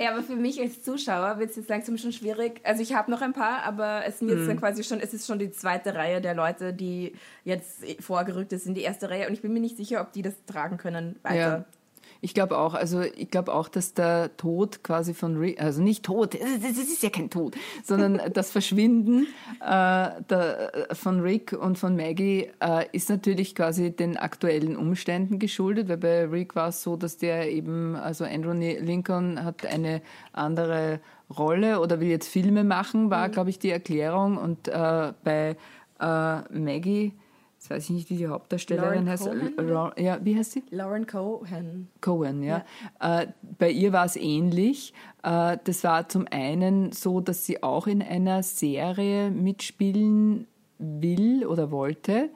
Ja, 0.00 0.12
aber 0.12 0.22
für 0.22 0.36
mich 0.36 0.60
als 0.60 0.82
Zuschauer 0.82 1.38
wird 1.38 1.50
es 1.50 1.56
jetzt 1.56 1.68
langsam 1.68 1.96
schon 1.96 2.12
schwierig. 2.12 2.60
Also 2.64 2.82
ich 2.82 2.94
habe 2.94 3.10
noch 3.10 3.22
ein 3.22 3.32
paar, 3.32 3.62
aber 3.62 4.02
es 4.06 4.18
sind 4.18 4.28
jetzt 4.28 4.42
mhm. 4.42 4.48
dann 4.48 4.60
quasi 4.60 4.84
schon, 4.84 5.00
es 5.00 5.14
ist 5.14 5.26
schon 5.26 5.38
die 5.38 5.50
zweite 5.50 5.94
Reihe 5.94 6.20
der 6.20 6.34
Leute, 6.34 6.72
die 6.72 7.14
jetzt 7.44 7.84
vorgerückt 8.00 8.52
ist 8.52 8.66
in 8.66 8.74
die 8.74 8.82
erste 8.82 9.08
Reihe 9.08 9.26
und 9.26 9.32
ich 9.32 9.42
bin 9.42 9.52
mir 9.52 9.60
nicht 9.60 9.76
sicher, 9.76 10.02
ob 10.02 10.12
die 10.12 10.22
das 10.22 10.34
tragen 10.44 10.76
können 10.76 11.16
weiter. 11.22 11.36
Ja. 11.36 11.64
Ich 12.20 12.34
glaube 12.34 12.58
auch, 12.58 12.74
also 12.74 13.00
ich 13.00 13.30
glaube 13.30 13.52
auch, 13.52 13.68
dass 13.68 13.94
der 13.94 14.36
Tod 14.36 14.82
quasi 14.82 15.14
von 15.14 15.36
Rick, 15.36 15.60
also 15.60 15.82
nicht 15.82 16.04
Tod, 16.04 16.34
das 16.34 16.78
ist 16.78 17.02
ja 17.02 17.10
kein 17.10 17.30
Tod, 17.30 17.54
sondern 17.84 18.20
das 18.32 18.50
Verschwinden 18.50 19.26
äh, 19.60 20.10
der, 20.28 20.88
von 20.92 21.20
Rick 21.20 21.52
und 21.52 21.78
von 21.78 21.96
Maggie 21.96 22.50
äh, 22.60 22.86
ist 22.92 23.08
natürlich 23.08 23.54
quasi 23.54 23.90
den 23.90 24.16
aktuellen 24.16 24.76
Umständen 24.76 25.38
geschuldet, 25.38 25.88
weil 25.88 25.98
bei 25.98 26.24
Rick 26.24 26.56
war 26.56 26.68
es 26.68 26.82
so, 26.82 26.96
dass 26.96 27.16
der 27.18 27.50
eben, 27.50 27.96
also 27.96 28.24
Andrew 28.24 28.52
Lincoln 28.52 29.44
hat 29.44 29.66
eine 29.66 30.02
andere 30.32 31.00
Rolle 31.36 31.80
oder 31.80 32.00
will 32.00 32.08
jetzt 32.08 32.28
Filme 32.28 32.64
machen, 32.64 33.10
war, 33.10 33.28
mhm. 33.28 33.32
glaube 33.32 33.50
ich, 33.50 33.58
die 33.58 33.70
Erklärung 33.70 34.36
und 34.36 34.68
äh, 34.68 35.12
bei 35.24 35.56
äh, 36.00 36.58
Maggie 36.58 37.12
jetzt 37.66 37.70
weiß 37.70 37.84
ich 37.84 37.90
nicht, 37.90 38.10
wie 38.10 38.16
die 38.16 38.28
Hauptdarstellerin 38.28 39.08
heißt. 39.08 39.24
Cohen, 39.24 39.92
ja, 39.96 40.18
wie 40.22 40.36
heißt 40.36 40.52
sie? 40.52 40.62
Lauren 40.70 41.06
Cohen. 41.06 41.88
Cohen, 42.00 42.42
ja. 42.42 42.64
ja. 43.00 43.22
Äh, 43.22 43.26
bei 43.58 43.70
ihr 43.70 43.92
war 43.92 44.04
es 44.04 44.16
ähnlich. 44.16 44.92
Äh, 45.22 45.58
das 45.64 45.82
war 45.82 46.08
zum 46.08 46.26
einen 46.30 46.92
so, 46.92 47.20
dass 47.20 47.44
sie 47.44 47.62
auch 47.62 47.86
in 47.86 48.02
einer 48.02 48.42
Serie 48.42 49.30
mitspielen 49.30 50.46
will 50.78 51.44
oder 51.44 51.70
wollte. 51.70 52.30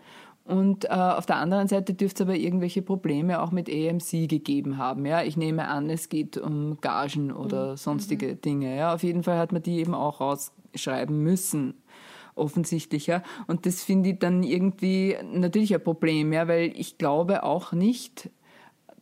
Und 0.44 0.86
äh, 0.86 0.88
auf 0.88 1.26
der 1.26 1.36
anderen 1.36 1.68
Seite 1.68 1.94
dürfte 1.94 2.24
es 2.24 2.28
aber 2.28 2.36
irgendwelche 2.36 2.82
Probleme 2.82 3.40
auch 3.40 3.52
mit 3.52 3.68
AMC 3.68 4.28
gegeben 4.28 4.78
haben. 4.78 5.06
Ja? 5.06 5.22
Ich 5.22 5.36
nehme 5.36 5.68
an, 5.68 5.88
es 5.90 6.08
geht 6.08 6.38
um 6.38 6.78
Gagen 6.80 7.30
oder 7.30 7.72
mhm. 7.72 7.76
sonstige 7.76 8.32
mhm. 8.32 8.40
Dinge. 8.40 8.76
Ja? 8.76 8.94
Auf 8.94 9.04
jeden 9.04 9.22
Fall 9.22 9.38
hat 9.38 9.52
man 9.52 9.62
die 9.62 9.78
eben 9.78 9.94
auch 9.94 10.20
rausschreiben 10.20 11.22
müssen 11.22 11.74
offensichtlicher. 12.34 13.22
Und 13.46 13.66
das 13.66 13.82
finde 13.82 14.10
ich 14.10 14.18
dann 14.18 14.42
irgendwie 14.42 15.16
natürlich 15.32 15.74
ein 15.74 15.82
Problem, 15.82 16.32
ja, 16.32 16.48
weil 16.48 16.72
ich 16.76 16.98
glaube 16.98 17.42
auch 17.42 17.72
nicht, 17.72 18.30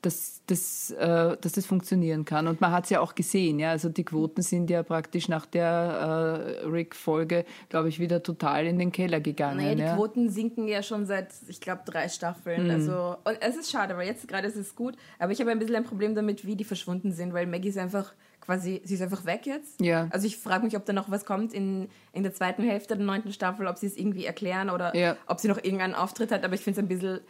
dass 0.03 0.43
das, 0.47 0.91
äh, 0.93 1.37
dass 1.41 1.53
das 1.53 1.67
funktionieren 1.67 2.25
kann. 2.25 2.47
Und 2.47 2.61
man 2.61 2.73
hat 2.73 2.85
es 2.85 2.91
ja 2.91 3.01
auch 3.01 3.15
gesehen, 3.15 3.59
ja. 3.59 3.71
Also 3.71 3.89
die 3.89 4.05
Quoten 4.05 4.43
sind 4.43 4.71
ja 4.71 4.83
praktisch 4.83 5.29
nach 5.29 5.47
der 5.47 6.63
äh, 6.63 6.67
Rick-Folge, 6.67 7.45
glaube 7.69 7.89
ich, 7.89 7.99
wieder 7.99 8.23
total 8.23 8.67
in 8.67 8.79
den 8.79 8.93
Keller 8.93 9.21
gegangen. 9.21 9.59
Naja, 9.59 9.75
die 9.75 9.83
ja. 9.83 9.97
Quoten 9.97 10.31
sinken 10.31 10.69
ja 10.69 10.83
schon 10.83 11.07
seit, 11.07 11.29
ich 11.49 11.61
glaube, 11.61 11.83
drei 11.85 12.09
Staffeln. 12.09 12.65
Mhm. 12.65 12.71
Also 12.71 13.17
und 13.25 13.39
es 13.41 13.57
ist 13.57 13.71
schade, 13.71 13.97
weil 13.97 14.07
jetzt 14.07 14.29
gerade 14.29 14.47
ist 14.47 14.57
es 14.57 14.75
gut. 14.75 14.97
Aber 15.19 15.33
ich 15.33 15.41
habe 15.41 15.51
ein 15.51 15.59
bisschen 15.59 15.77
ein 15.77 15.85
Problem 15.85 16.15
damit, 16.15 16.47
wie 16.47 16.57
die 16.57 16.65
verschwunden 16.65 17.13
sind, 17.13 17.33
weil 17.33 17.47
Maggie 17.47 17.69
ist 17.69 17.79
einfach 17.79 18.13
quasi, 18.41 18.81
sie 18.85 18.95
ist 18.95 19.03
einfach 19.03 19.27
weg 19.27 19.47
jetzt. 19.47 19.81
Ja. 19.81 20.09
Also 20.11 20.27
ich 20.27 20.39
frage 20.39 20.65
mich, 20.65 20.77
ob 20.77 20.87
da 20.87 20.93
noch 20.93 21.11
was 21.11 21.27
kommt 21.27 21.53
in, 21.53 21.89
in 22.13 22.23
der 22.23 22.33
zweiten 22.33 22.63
Hälfte 22.63 22.97
der 22.97 23.05
neunten 23.05 23.33
Staffel, 23.33 23.67
ob 23.67 23.77
sie 23.77 23.87
es 23.87 23.97
irgendwie 23.97 24.25
erklären 24.25 24.71
oder 24.71 24.97
ja. 24.97 25.17
ob 25.27 25.41
sie 25.41 25.49
noch 25.49 25.59
irgendeinen 25.59 25.95
Auftritt 25.95 26.33
hat. 26.33 26.45
Aber 26.45 26.55
ich 26.55 26.63
finde 26.63 26.81
es 26.81 26.85
ein 26.85 26.89
bisschen 26.89 27.21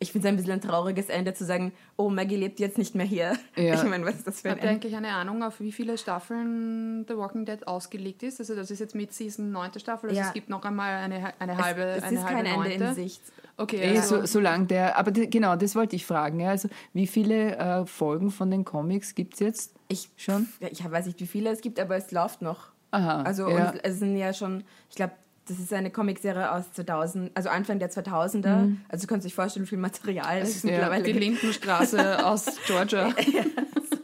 ich 0.00 0.12
finde 0.12 0.28
es 0.28 0.32
ein 0.32 0.36
bisschen 0.36 0.52
ein 0.52 0.60
trauriges 0.60 1.08
Ende 1.08 1.34
zu 1.34 1.44
sagen, 1.44 1.72
oh, 1.96 2.08
Maggie 2.08 2.36
lebt 2.36 2.60
jetzt 2.60 2.78
nicht 2.78 2.94
mehr 2.94 3.06
hier. 3.06 3.36
Ja. 3.56 3.74
Ich 3.74 3.82
meine, 3.82 4.04
was 4.04 4.14
ist 4.14 4.26
das 4.26 4.40
für 4.40 4.48
ein 4.48 4.54
Habt 4.54 4.64
ihr 4.64 4.70
eigentlich 4.70 4.94
eine 4.94 5.08
Ahnung, 5.08 5.42
auf 5.42 5.58
wie 5.58 5.72
viele 5.72 5.98
Staffeln 5.98 7.04
The 7.08 7.16
Walking 7.16 7.44
Dead 7.44 7.66
ausgelegt 7.66 8.22
ist? 8.22 8.38
Also 8.38 8.54
das 8.54 8.70
ist 8.70 8.78
jetzt 8.78 8.94
mit 8.94 9.12
Season 9.12 9.50
9. 9.50 9.80
Staffel, 9.80 10.10
also 10.10 10.20
ja. 10.20 10.28
es 10.28 10.32
gibt 10.32 10.48
noch 10.48 10.64
einmal 10.64 10.94
eine, 10.94 11.32
eine 11.40 11.58
halbe 11.58 11.82
Es, 11.82 11.98
es 11.98 12.02
eine 12.04 12.18
ist 12.18 12.24
halbe 12.24 12.42
kein 12.44 12.70
Ende 12.70 12.84
in 12.84 12.94
Sicht. 12.94 13.20
Okay, 13.56 13.78
eh, 13.78 13.98
also. 13.98 14.20
so, 14.20 14.26
solange 14.26 14.66
der, 14.66 14.96
aber 14.96 15.10
die, 15.10 15.28
genau, 15.28 15.56
das 15.56 15.74
wollte 15.74 15.96
ich 15.96 16.06
fragen. 16.06 16.38
Ja, 16.38 16.50
also 16.50 16.68
wie 16.92 17.08
viele 17.08 17.56
äh, 17.56 17.86
Folgen 17.86 18.30
von 18.30 18.50
den 18.52 18.64
Comics 18.64 19.16
gibt 19.16 19.34
es 19.34 19.40
jetzt 19.40 19.74
ich, 19.88 20.08
schon? 20.16 20.48
Ich 20.60 20.88
weiß 20.88 21.06
nicht, 21.06 21.18
wie 21.20 21.26
viele 21.26 21.50
es 21.50 21.60
gibt, 21.60 21.80
aber 21.80 21.96
es 21.96 22.12
läuft 22.12 22.40
noch. 22.40 22.68
Aha, 22.92 23.22
also 23.22 23.48
ja. 23.48 23.74
es 23.82 23.98
sind 23.98 24.16
ja 24.16 24.32
schon, 24.32 24.62
ich 24.88 24.96
glaube, 24.96 25.12
das 25.48 25.58
ist 25.58 25.72
eine 25.72 25.90
Comicserie 25.90 26.52
aus 26.52 26.72
2000, 26.74 27.30
also 27.34 27.48
Anfang 27.48 27.78
der 27.78 27.90
2000er. 27.90 28.56
Mhm. 28.56 28.80
Also 28.88 29.06
du 29.06 29.08
kannst 29.08 29.24
dich 29.26 29.34
vorstellen, 29.34 29.64
wie 29.66 29.70
viel 29.70 29.78
Material 29.78 30.40
das 30.40 30.50
ist 30.50 30.64
ja, 30.64 30.72
mittlerweile 30.72 31.02
Die 31.04 31.12
Lindenstraße 31.12 32.24
aus 32.24 32.46
Georgia. 32.66 33.08
ja, 33.08 33.44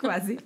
quasi. 0.05 0.37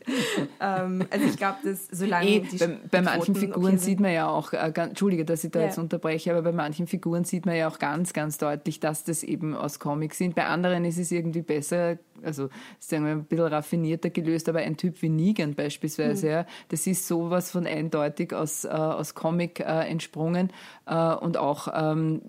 ähm, 0.61 1.07
also 1.11 1.27
ich 1.27 1.37
glaube, 1.37 1.59
dass 1.65 1.89
solange 1.91 2.29
Eh, 2.29 2.41
die 2.41 2.57
bei, 2.59 2.79
bei 2.91 3.03
manchen 3.03 3.35
Quoten 3.35 3.41
Figuren 3.53 3.75
okay 3.75 3.77
sieht 3.79 4.01
man 4.01 4.13
ja 4.13 4.29
auch, 4.29 4.53
äh, 4.53 4.71
ganz, 4.73 4.91
Entschuldige, 4.91 5.25
dass 5.25 5.45
ich 5.45 5.51
da 5.51 5.61
Ja. 5.61 5.65
jetzt 5.67 5.79
unterbreche, 5.79 6.31
aber 6.33 6.43
bei 6.43 6.53
manchen 6.53 6.87
Figuren 6.87 7.25
sieht 7.25 7.47
man 7.47 7.57
ja 7.57 7.69
auch 7.69 7.79
ganz, 7.79 8.13
ganz 8.13 8.39
deutlich, 8.39 8.81
dass 8.81 9.05
das 9.05 9.23
eben 9.23 9.55
aus 9.57 9.79
Comics 9.79 10.19
sind. 10.19 10.35
Bei 10.35 10.47
anderen 10.47 10.85
ist 10.85 10.99
es 10.99 11.11
irgendwie 11.11 11.43
besser, 11.43 11.99
also 12.23 12.49
sagen 12.79 13.05
wir 13.05 13.13
ein 13.13 13.25
bisschen 13.25 13.47
raffinierter 13.47 14.11
gelöst, 14.11 14.49
aber 14.49 14.61
ein 14.61 14.77
Typ 14.77 15.03
wie 15.03 15.09
Negan 15.09 15.55
beispielsweise, 15.55 16.27
Mhm. 16.27 16.33
ja, 16.33 16.47
das 16.69 16.87
ist 16.87 17.07
sowas 17.07 17.51
von 17.51 17.67
eindeutig 17.67 18.33
aus, 18.35 18.65
äh, 18.65 18.69
aus 18.69 19.15
Comic 19.15 19.61
äh, 19.61 19.65
entsprungen 19.89 20.53
äh, 20.87 21.15
und 21.15 21.37
auch 21.37 21.69
ähm, 21.75 22.23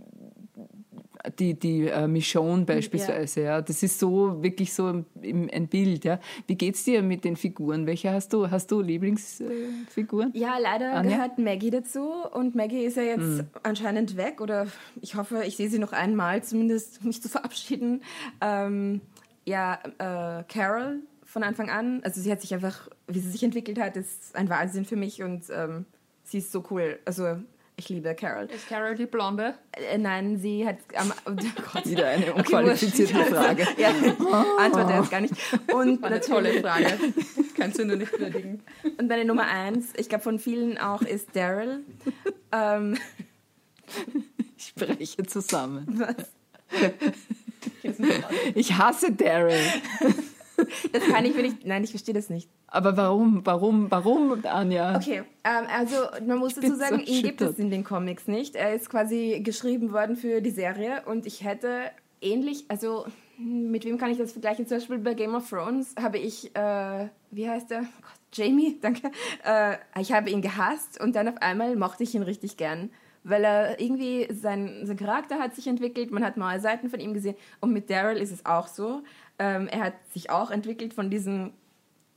die, 1.37 1.53
die 1.53 1.87
äh, 1.87 2.07
Michonne 2.07 2.65
beispielsweise, 2.65 3.41
ja. 3.43 3.61
Das 3.61 3.83
ist 3.83 3.99
so 3.99 4.41
wirklich 4.41 4.73
so 4.73 5.03
im, 5.21 5.49
ein 5.51 5.67
Bild, 5.67 6.05
ja. 6.05 6.19
Wie 6.47 6.55
geht's 6.55 6.83
dir 6.85 7.01
mit 7.03 7.23
den 7.23 7.35
Figuren? 7.35 7.85
Welche 7.85 8.11
hast 8.11 8.31
du? 8.33 8.49
Hast 8.49 8.71
du 8.71 8.81
Lieblingsfiguren? 8.81 10.31
Ja, 10.33 10.57
leider 10.57 10.93
Anja? 10.93 11.15
gehört 11.15 11.37
Maggie 11.37 11.69
dazu 11.71 12.11
und 12.33 12.55
Maggie 12.55 12.83
ist 12.83 12.97
ja 12.97 13.03
jetzt 13.03 13.19
Hm. 13.19 13.47
anscheinend 13.63 14.17
weg 14.17 14.41
oder 14.41 14.67
ich 15.01 15.15
hoffe, 15.15 15.43
ich 15.45 15.55
sehe 15.57 15.69
sie 15.69 15.79
noch 15.79 15.91
einmal, 15.93 16.43
zumindest 16.43 16.99
um 17.01 17.07
mich 17.07 17.21
zu 17.21 17.29
verabschieden. 17.29 18.01
Ähm, 18.41 19.01
ja, 19.45 19.79
äh, 19.97 20.43
Carol 20.47 20.99
von 21.25 21.43
Anfang 21.43 21.69
an, 21.69 22.01
also 22.03 22.21
sie 22.21 22.31
hat 22.31 22.41
sich 22.41 22.53
einfach, 22.53 22.87
wie 23.07 23.19
sie 23.19 23.29
sich 23.29 23.43
entwickelt 23.43 23.79
hat, 23.79 23.97
ist 23.97 24.35
ein 24.35 24.49
Wahnsinn 24.49 24.85
für 24.85 24.95
mich 24.95 25.21
und 25.21 25.43
ähm, 25.51 25.85
sie 26.23 26.39
ist 26.39 26.51
so 26.51 26.63
cool. 26.71 26.97
Also 27.05 27.37
ich 27.79 27.89
liebe 27.89 28.13
Carol. 28.13 28.45
Ist 28.45 28.67
Carol 28.67 28.95
die 28.95 29.05
Blonde? 29.05 29.55
Äh, 29.71 29.97
nein, 29.97 30.37
sie 30.37 30.65
hat 30.67 30.77
am 30.95 31.11
oh 31.25 31.31
Gott. 31.31 31.85
Wieder 31.85 32.07
eine 32.09 32.27
Okay, 32.31 32.39
unqualifizierte 32.39 33.15
wurscht. 33.15 33.29
Frage. 33.31 33.67
Ja, 33.77 33.89
antworte 34.59 34.93
jetzt 34.93 35.11
gar 35.11 35.21
nicht. 35.21 35.33
Und 35.73 36.03
Eine 36.03 36.19
tolle 36.21 36.61
Frage. 36.61 36.87
Kannst 37.57 37.79
du 37.79 37.85
nur 37.85 37.95
nicht 37.95 38.11
würdigen. 38.19 38.61
Und 38.97 39.07
meine 39.07 39.25
Nummer 39.25 39.47
eins, 39.47 39.87
ich 39.97 40.09
glaube 40.09 40.23
von 40.23 40.39
vielen 40.39 40.77
auch, 40.77 41.01
ist 41.01 41.35
Daryl. 41.35 41.79
ähm, 42.51 42.97
Ich 44.57 44.67
spreche 44.67 45.23
zusammen. 45.23 45.87
was? 46.05 46.27
Ich 48.55 48.77
hasse 48.77 49.11
Daryl. 49.11 49.57
Das 50.91 51.03
kann 51.03 51.25
ich, 51.25 51.35
wenn 51.35 51.45
ich. 51.45 51.65
Nein, 51.65 51.83
ich 51.83 51.91
verstehe 51.91 52.13
das 52.13 52.29
nicht. 52.29 52.49
Aber 52.67 52.95
warum, 52.97 53.45
warum, 53.45 53.89
warum, 53.89 54.45
Anja? 54.45 54.95
Okay, 54.95 55.23
ähm, 55.43 55.65
also 55.75 55.95
man 56.25 56.37
muss 56.37 56.55
dazu 56.55 56.75
sagen, 56.75 57.03
so 57.05 57.11
ihn 57.11 57.23
gibt 57.23 57.41
es 57.41 57.57
in 57.57 57.69
den 57.69 57.83
Comics 57.83 58.27
nicht. 58.27 58.55
Er 58.55 58.73
ist 58.73 58.89
quasi 58.89 59.41
geschrieben 59.43 59.91
worden 59.91 60.15
für 60.15 60.41
die 60.41 60.51
Serie 60.51 61.03
und 61.05 61.25
ich 61.25 61.43
hätte 61.43 61.91
ähnlich, 62.21 62.65
also 62.67 63.05
hm, 63.37 63.71
mit 63.71 63.85
wem 63.85 63.97
kann 63.97 64.11
ich 64.11 64.17
das 64.17 64.31
vergleichen? 64.31 64.67
Zum 64.67 64.77
Beispiel 64.77 64.99
bei 64.99 65.13
Game 65.13 65.35
of 65.35 65.49
Thrones 65.49 65.95
habe 65.99 66.17
ich, 66.17 66.55
äh, 66.55 67.07
wie 67.31 67.49
heißt 67.49 67.71
der? 67.71 67.81
Oh 67.81 68.01
Gott, 68.01 68.19
Jamie, 68.33 68.77
danke. 68.81 69.11
Äh, 69.43 69.77
ich 69.99 70.11
habe 70.11 70.29
ihn 70.29 70.41
gehasst 70.41 70.99
und 71.01 71.15
dann 71.15 71.27
auf 71.27 71.37
einmal 71.41 71.75
mochte 71.75 72.03
ich 72.03 72.15
ihn 72.15 72.23
richtig 72.23 72.57
gern. 72.57 72.89
Weil 73.23 73.43
er 73.43 73.81
irgendwie, 73.81 74.27
sein, 74.31 74.85
sein 74.85 74.95
Charakter 74.95 75.39
hat 75.39 75.53
sich 75.53 75.67
entwickelt, 75.67 76.09
man 76.09 76.23
hat 76.23 76.37
neue 76.37 76.59
Seiten 76.59 76.89
von 76.89 77.01
ihm 77.01 77.13
gesehen. 77.13 77.35
Und 77.59 77.73
mit 77.73 77.89
Daryl 77.89 78.17
ist 78.17 78.31
es 78.31 78.45
auch 78.45 78.67
so. 78.67 79.03
Ähm, 79.39 79.67
er 79.67 79.85
hat 79.85 79.93
sich 80.13 80.29
auch 80.29 80.51
entwickelt 80.51 80.93
von 80.93 81.09
diesem 81.09 81.53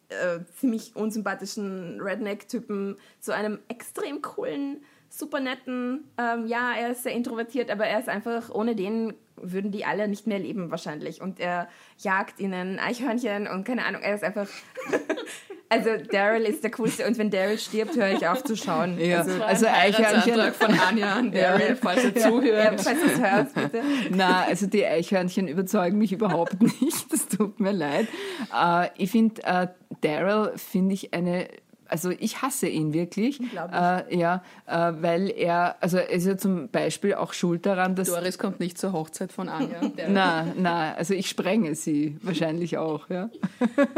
äh, 0.08 0.40
ziemlich 0.58 0.94
unsympathischen 0.94 2.00
Redneck-Typen 2.00 2.96
zu 3.20 3.32
einem 3.32 3.58
extrem 3.68 4.20
coolen, 4.22 4.82
super 5.08 5.40
netten, 5.40 6.04
ähm, 6.18 6.46
ja, 6.46 6.74
er 6.74 6.90
ist 6.90 7.02
sehr 7.02 7.12
introvertiert, 7.12 7.70
aber 7.70 7.86
er 7.86 8.00
ist 8.00 8.08
einfach, 8.08 8.50
ohne 8.50 8.74
den 8.74 9.14
würden 9.36 9.70
die 9.72 9.84
alle 9.84 10.08
nicht 10.08 10.26
mehr 10.26 10.38
leben 10.38 10.70
wahrscheinlich. 10.70 11.20
Und 11.20 11.40
er 11.40 11.68
jagt 11.98 12.40
ihnen 12.40 12.78
Eichhörnchen 12.78 13.46
und 13.46 13.64
keine 13.64 13.84
Ahnung, 13.84 14.02
er 14.02 14.14
ist 14.14 14.24
einfach... 14.24 14.48
also 15.72 15.90
Daryl 16.10 16.42
ist 16.42 16.62
der 16.62 16.70
Coolste 16.70 17.06
und 17.06 17.16
wenn 17.16 17.30
Daryl 17.30 17.58
stirbt, 17.58 17.96
höre 17.96 18.10
ich 18.10 18.26
auf 18.28 18.44
zu 18.44 18.56
schauen. 18.56 18.98
Ja, 19.00 19.20
Also, 19.20 19.42
also 19.42 19.66
Eichhörnchen, 19.66 20.52
von 20.52 20.78
Anja 20.78 21.14
an 21.14 21.32
Daryl, 21.32 21.76
falls 21.76 22.04
er 22.04 22.16
ja, 22.16 22.28
zuhört. 22.28 22.80
falls 22.80 22.98
du 23.00 23.06
es 23.06 23.20
hörst, 23.20 23.54
bitte. 23.54 23.80
na, 24.10 24.44
also 24.44 24.66
die 24.66 24.84
Eichhörnchen 24.84 25.48
überzeugen 25.48 25.98
mich 25.98 26.12
überhaupt 26.12 26.60
nicht. 26.60 27.10
Das 27.10 27.28
tut 27.28 27.58
mir 27.58 27.72
leid. 27.72 28.06
Äh, 28.54 28.88
ich 28.96 29.10
finde, 29.10 29.42
äh, 29.44 29.68
Daryl 30.02 30.52
finde 30.56 30.94
ich 30.94 31.14
eine 31.14 31.48
also 31.92 32.10
ich 32.10 32.40
hasse 32.40 32.68
ihn 32.68 32.94
wirklich. 32.94 33.38
Äh, 33.40 34.16
ja, 34.16 34.42
äh, 34.66 34.92
weil 35.00 35.30
er, 35.30 35.76
also 35.80 35.98
er 35.98 36.08
ist 36.08 36.26
ja 36.26 36.38
zum 36.38 36.70
Beispiel 36.70 37.14
auch 37.14 37.34
schuld 37.34 37.66
daran, 37.66 37.94
dass 37.94 38.08
Doris 38.08 38.38
kommt 38.38 38.60
nicht 38.60 38.78
zur 38.78 38.92
Hochzeit 38.94 39.30
von 39.30 39.50
Anja. 39.50 39.80
Na, 40.08 40.46
na, 40.56 40.94
also 40.94 41.12
ich 41.12 41.28
sprenge 41.28 41.74
sie 41.74 42.16
wahrscheinlich 42.22 42.78
auch, 42.78 43.10
ja. 43.10 43.28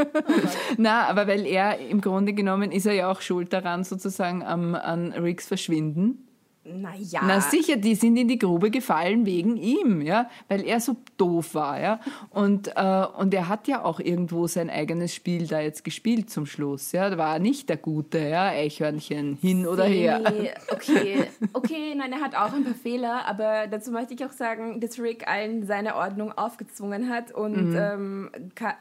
na, 0.76 1.07
aber 1.07 1.28
weil 1.28 1.46
er 1.46 1.78
im 1.78 2.00
Grunde 2.00 2.33
genommen 2.33 2.72
ist 2.72 2.87
er 2.87 2.94
ja 2.94 3.11
auch 3.11 3.20
schuld 3.20 3.52
daran, 3.52 3.85
sozusagen 3.85 4.42
am, 4.42 4.74
an 4.74 5.12
Ricks 5.12 5.46
Verschwinden. 5.46 6.26
Naja. 6.66 7.20
Na 7.22 7.40
sicher, 7.42 7.77
die 7.77 7.94
sind 7.94 8.16
in 8.16 8.27
die 8.27 8.38
Grube 8.38 8.70
gefallen 8.70 9.27
wegen 9.27 9.59
ihm, 9.59 10.00
ja, 10.00 10.31
weil 10.48 10.64
er 10.64 10.81
so 10.81 10.96
doof 11.18 11.55
war, 11.55 11.79
ja. 11.79 12.00
Und, 12.31 12.68
äh, 12.74 13.05
und 13.18 13.35
er 13.35 13.48
hat 13.48 13.68
ja 13.68 13.85
auch 13.85 14.00
irgendwo 14.00 14.46
sein 14.46 14.70
eigenes 14.70 15.14
Spiel 15.14 15.46
da 15.46 15.61
jetzt 15.61 15.85
gespielt 15.85 16.31
zum 16.31 16.46
Schluss, 16.46 16.92
ja. 16.92 17.11
Da 17.11 17.18
war 17.18 17.35
er 17.35 17.38
nicht 17.38 17.68
der 17.68 17.77
Gute, 17.77 18.18
ja, 18.18 18.46
Eichhörnchen, 18.46 19.37
hin 19.40 19.66
oder 19.66 19.85
her. 19.85 20.22
Okay, 20.70 21.24
okay, 21.53 21.94
nein, 21.94 22.12
er 22.12 22.20
hat 22.20 22.35
auch 22.35 22.55
ein 22.55 22.64
paar 22.64 22.74
Fehler, 22.74 23.27
aber 23.27 23.66
dazu 23.66 23.90
möchte 23.90 24.14
ich 24.14 24.24
auch 24.24 24.33
sagen, 24.33 24.81
dass 24.81 24.98
Rick 24.98 25.29
allen 25.29 25.66
seine 25.66 25.96
Ordnung 25.96 26.33
aufgezwungen 26.33 27.11
hat 27.11 27.31
und 27.33 27.72
Mhm. 27.72 27.77
ähm, 27.79 28.31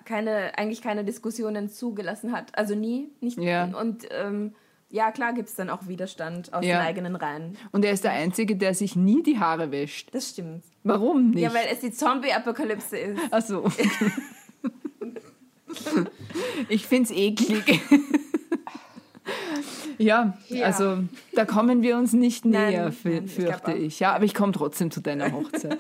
keine, 0.06 0.58
eigentlich 0.58 0.82
keine 0.82 1.04
Diskussionen 1.04 1.70
zugelassen 1.70 2.32
hat. 2.32 2.58
Also 2.58 2.76
nie, 2.76 3.10
nicht. 3.20 3.38
Ja. 3.38 3.66
Und 3.66 4.08
ähm, 4.12 4.54
ja, 4.94 5.12
klar 5.12 5.34
gibt 5.34 5.50
es 5.50 5.56
dann 5.56 5.70
auch 5.72 5.88
Widerstand 5.88 6.54
aus 6.54 6.64
Ja. 6.64 6.78
den 6.80 6.86
eigenen 6.88 7.16
Reihen. 7.16 7.58
Und 7.72 7.84
er 7.84 7.92
ist 7.94 8.04
der 8.04 8.12
Einzige, 8.12 8.56
der 8.56 8.76
sich 8.76 8.96
nie 8.96 9.24
die 9.24 9.40
Haare 9.40 9.72
wäscht. 9.72 10.14
Das 10.14 10.30
stimmt. 10.30 10.64
Warum 10.84 11.32
nicht? 11.32 11.40
Ja, 11.42 11.52
weil 11.54 11.66
es 11.72 11.80
die 11.80 11.92
Zombie-Apokalypse 11.92 12.98
ist. 12.98 13.20
Ach 13.32 13.42
so. 13.42 13.66
ich 16.70 16.86
find's 16.86 17.12
eklig. 17.12 17.82
ja, 19.98 20.38
Ja. 20.50 20.66
also 20.66 21.00
da 21.34 21.46
kommen 21.46 21.82
wir 21.82 21.98
uns 21.98 22.14
nicht 22.14 22.46
Nein, 22.46 22.70
näher, 22.72 22.84
nein, 22.84 22.94
ich 22.94 23.02
glaub 23.04 23.30
fürchte 23.30 23.72
auch. 23.72 23.76
ich. 23.76 24.00
Ja, 24.00 24.14
aber 24.14 24.26
ich 24.26 24.34
komme 24.34 24.52
trotzdem 24.52 24.92
zu 24.92 25.02
deiner 25.02 25.32
Hochzeit. 25.32 25.80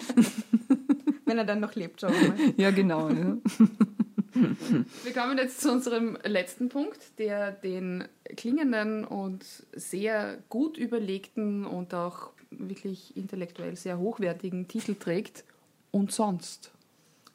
Wenn 1.26 1.38
er 1.38 1.46
dann 1.46 1.60
noch 1.60 1.76
lebt, 1.76 2.02
schauen 2.02 2.14
wir 2.20 2.30
mal. 2.30 2.38
ja, 2.58 2.72
genau. 2.72 3.10
Ja. 3.10 3.38
Wir 5.04 5.14
kommen 5.14 5.38
jetzt 5.38 5.62
zu 5.62 5.72
unserem 5.72 6.18
letzten 6.24 6.68
Punkt, 6.70 7.00
der 7.20 7.52
den 7.52 8.04
klingenden 8.36 9.06
und 9.06 9.46
sehr 9.74 10.38
gut 10.50 10.78
überlegten 10.78 11.66
und 11.66 11.94
auch 11.94 12.32
wirklich 12.52 13.16
intellektuell 13.18 13.76
sehr 13.76 13.98
hochwertigen 13.98 14.68
Titel 14.68 14.96
trägt. 14.96 15.44
Und 15.92 16.12
sonst. 16.12 16.72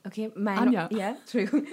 Okay, 0.05 0.33
mein, 0.35 0.59
Anja. 0.59 0.89
Ja, 0.91 1.11
Entschuldigung. 1.11 1.67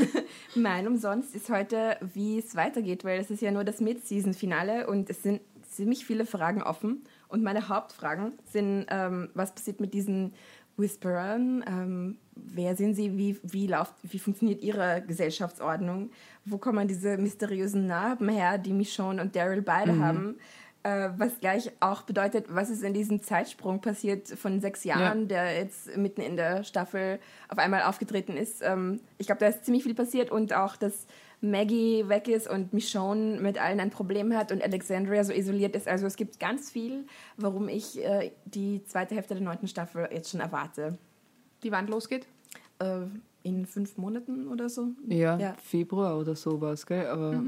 mein 0.54 0.86
Umsonst 0.86 1.34
ist 1.34 1.48
heute, 1.48 1.96
wie 2.12 2.38
es 2.38 2.54
weitergeht, 2.54 3.04
weil 3.04 3.20
es 3.20 3.30
ist 3.30 3.40
ja 3.40 3.50
nur 3.50 3.64
das 3.64 3.80
Mid-Season-Finale 3.80 4.86
und 4.86 5.08
es 5.10 5.22
sind 5.22 5.40
ziemlich 5.62 6.04
viele 6.04 6.26
Fragen 6.26 6.62
offen. 6.62 7.04
Und 7.28 7.42
meine 7.42 7.68
Hauptfragen 7.68 8.32
sind, 8.44 8.86
ähm, 8.90 9.30
was 9.34 9.54
passiert 9.54 9.80
mit 9.80 9.94
diesen 9.94 10.32
Whisperern? 10.78 11.64
Ähm, 11.66 12.18
wer 12.34 12.76
sind 12.76 12.94
sie? 12.94 13.16
Wie, 13.18 13.38
wie, 13.42 13.66
läuft, 13.66 13.94
wie 14.02 14.18
funktioniert 14.18 14.62
ihre 14.62 15.02
Gesellschaftsordnung? 15.06 16.10
Wo 16.44 16.58
kommen 16.58 16.88
diese 16.88 17.18
mysteriösen 17.18 17.86
Narben 17.86 18.28
her, 18.28 18.58
die 18.58 18.72
Michonne 18.72 19.20
und 19.20 19.36
Daryl 19.36 19.62
beide 19.62 19.98
haben? 19.98 20.36
Äh, 20.84 21.10
was 21.16 21.40
gleich 21.40 21.72
auch 21.80 22.02
bedeutet, 22.02 22.46
was 22.48 22.70
ist 22.70 22.84
in 22.84 22.94
diesem 22.94 23.20
Zeitsprung 23.20 23.80
passiert 23.80 24.28
von 24.28 24.60
sechs 24.60 24.84
Jahren, 24.84 25.26
der 25.26 25.56
jetzt 25.58 25.96
mitten 25.96 26.20
in 26.20 26.36
der 26.36 26.62
Staffel 26.62 27.18
auf 27.48 27.58
einmal 27.58 27.82
aufgetreten 27.82 28.36
ist. 28.36 28.62
Ähm, 28.62 29.00
ich 29.18 29.26
glaube, 29.26 29.40
da 29.40 29.48
ist 29.48 29.64
ziemlich 29.64 29.82
viel 29.82 29.94
passiert 29.94 30.30
und 30.30 30.54
auch, 30.54 30.76
dass 30.76 31.06
Maggie 31.40 32.08
weg 32.08 32.28
ist 32.28 32.48
und 32.48 32.72
Michonne 32.72 33.40
mit 33.40 33.60
allen 33.60 33.80
ein 33.80 33.90
Problem 33.90 34.34
hat 34.34 34.50
und 34.50 34.62
Alexandria 34.62 35.22
so 35.22 35.32
isoliert 35.32 35.76
ist. 35.76 35.86
Also 35.86 36.06
es 36.06 36.16
gibt 36.16 36.40
ganz 36.40 36.70
viel, 36.70 37.06
warum 37.36 37.68
ich 37.68 38.04
äh, 38.04 38.32
die 38.44 38.82
zweite 38.84 39.14
Hälfte 39.14 39.34
der 39.34 39.44
neunten 39.44 39.68
Staffel 39.68 40.08
jetzt 40.12 40.30
schon 40.30 40.40
erwarte. 40.40 40.98
Die 41.62 41.70
Wand 41.70 41.90
losgeht? 41.90 42.26
Äh, 42.80 43.02
in 43.44 43.66
fünf 43.66 43.96
Monaten 43.96 44.48
oder 44.48 44.68
so. 44.68 44.88
Ja, 45.06 45.38
Ja. 45.38 45.54
Februar 45.62 46.18
oder 46.18 46.34
sowas, 46.34 46.84
gell? 46.84 47.06
Aber 47.06 47.44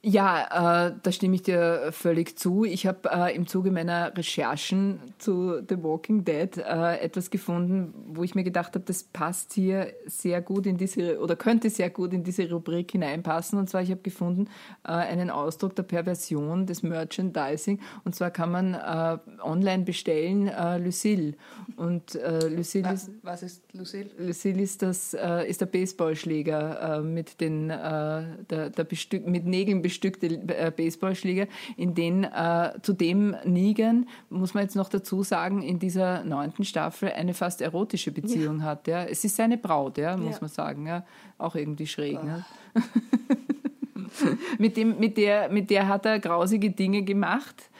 Ja, 0.00 0.86
äh, 0.86 0.94
da 1.02 1.10
stimme 1.10 1.34
ich 1.34 1.42
dir 1.42 1.88
völlig 1.90 2.38
zu. 2.38 2.64
Ich 2.64 2.86
habe 2.86 3.10
äh, 3.12 3.34
im 3.34 3.48
Zuge 3.48 3.72
meiner 3.72 4.16
Recherchen 4.16 5.00
zu 5.18 5.60
The 5.68 5.82
Walking 5.82 6.24
Dead 6.24 6.56
äh, 6.56 7.00
etwas 7.00 7.30
gefunden, 7.30 7.92
wo 8.06 8.22
ich 8.22 8.36
mir 8.36 8.44
gedacht 8.44 8.76
habe, 8.76 8.84
das 8.84 9.02
passt 9.02 9.54
hier 9.54 9.92
sehr 10.06 10.40
gut 10.40 10.66
in 10.66 10.76
diese 10.76 11.18
oder 11.20 11.34
könnte 11.34 11.68
sehr 11.68 11.90
gut 11.90 12.12
in 12.12 12.22
diese 12.22 12.48
Rubrik 12.48 12.92
hineinpassen. 12.92 13.58
Und 13.58 13.68
zwar, 13.68 13.82
ich 13.82 13.90
habe 13.90 14.00
gefunden 14.00 14.46
äh, 14.84 14.92
einen 14.92 15.30
Ausdruck 15.30 15.74
der 15.74 15.82
Perversion 15.82 16.66
des 16.66 16.84
Merchandising. 16.84 17.80
Und 18.04 18.14
zwar 18.14 18.30
kann 18.30 18.52
man 18.52 18.74
äh, 18.74 19.18
online 19.42 19.82
bestellen 19.82 20.46
äh, 20.46 20.78
Lucille. 20.78 21.34
Und 21.76 22.14
Lucille 22.50 22.84
was, 22.84 23.08
ist 23.08 23.10
was 23.22 23.42
ist 23.42 23.62
Lucille? 23.72 24.10
Lucille 24.18 24.62
ist 24.62 24.82
das 24.82 25.14
ist 25.46 25.60
der 25.60 25.66
Baseballschläger 25.66 27.02
mit 27.02 27.40
den 27.40 27.68
der, 27.68 28.40
der 28.48 28.86
mit 29.26 29.46
Nägeln 29.46 29.82
bestückte 29.88 30.26
äh, 30.26 30.70
Baseballschläger, 30.70 31.46
in 31.78 31.94
denen 31.94 32.24
äh, 32.24 32.72
zudem 32.82 33.34
Negan, 33.44 34.06
muss 34.28 34.52
man 34.52 34.64
jetzt 34.64 34.76
noch 34.76 34.90
dazu 34.90 35.22
sagen, 35.22 35.62
in 35.62 35.78
dieser 35.78 36.24
neunten 36.24 36.64
Staffel 36.64 37.10
eine 37.10 37.32
fast 37.32 37.62
erotische 37.62 38.12
Beziehung 38.12 38.58
ja. 38.58 38.64
hat. 38.64 38.86
Ja. 38.86 39.04
Es 39.04 39.24
ist 39.24 39.36
seine 39.36 39.56
Braut, 39.56 39.96
ja, 39.96 40.16
muss 40.18 40.34
ja. 40.34 40.38
man 40.42 40.50
sagen. 40.50 40.86
Ja. 40.86 41.06
Auch 41.38 41.54
irgendwie 41.54 41.86
schräg. 41.86 42.22
Ne? 42.22 42.44
mit, 44.58 44.76
dem, 44.76 44.98
mit, 44.98 45.16
der, 45.16 45.48
mit 45.48 45.70
der 45.70 45.88
hat 45.88 46.04
er 46.04 46.18
grausige 46.18 46.70
Dinge 46.70 47.02
gemacht. 47.02 47.70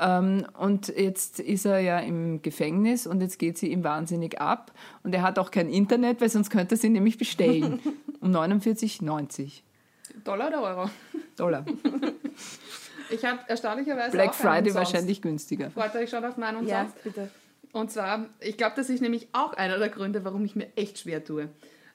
Ähm, 0.00 0.46
und 0.56 0.86
jetzt 0.88 1.40
ist 1.40 1.64
er 1.64 1.80
ja 1.80 1.98
im 1.98 2.42
Gefängnis 2.42 3.08
und 3.08 3.20
jetzt 3.22 3.38
geht 3.40 3.58
sie 3.58 3.72
ihm 3.72 3.82
wahnsinnig 3.82 4.40
ab. 4.40 4.72
Und 5.02 5.14
er 5.16 5.22
hat 5.22 5.40
auch 5.40 5.50
kein 5.50 5.68
Internet, 5.68 6.20
weil 6.20 6.28
sonst 6.28 6.50
könnte 6.50 6.76
er 6.76 6.78
sie 6.78 6.90
nämlich 6.90 7.18
bestellen. 7.18 7.80
um 8.20 8.30
49,90. 8.30 9.62
Dollar 10.24 10.48
oder 10.48 10.62
Euro? 10.62 10.90
Dollar. 11.36 11.64
Ich 13.10 13.24
habe 13.24 13.38
erstaunlicherweise 13.46 14.10
Black 14.10 14.34
Friday 14.34 14.74
wahrscheinlich 14.74 15.22
günstiger. 15.22 15.70
Warte, 15.74 16.02
ich 16.02 16.10
schaue 16.10 16.28
auf 16.28 16.36
meinen 16.36 16.56
und 16.56 16.66
ja, 16.66 16.82
sonst. 16.82 17.04
bitte. 17.04 17.30
Und 17.72 17.90
zwar, 17.90 18.26
ich 18.40 18.56
glaube, 18.56 18.74
das 18.76 18.88
ist 18.90 19.00
nämlich 19.00 19.28
auch 19.32 19.52
einer 19.52 19.78
der 19.78 19.90
Gründe, 19.90 20.24
warum 20.24 20.44
ich 20.44 20.56
mir 20.56 20.66
echt 20.76 20.98
schwer 20.98 21.24
tue. 21.24 21.48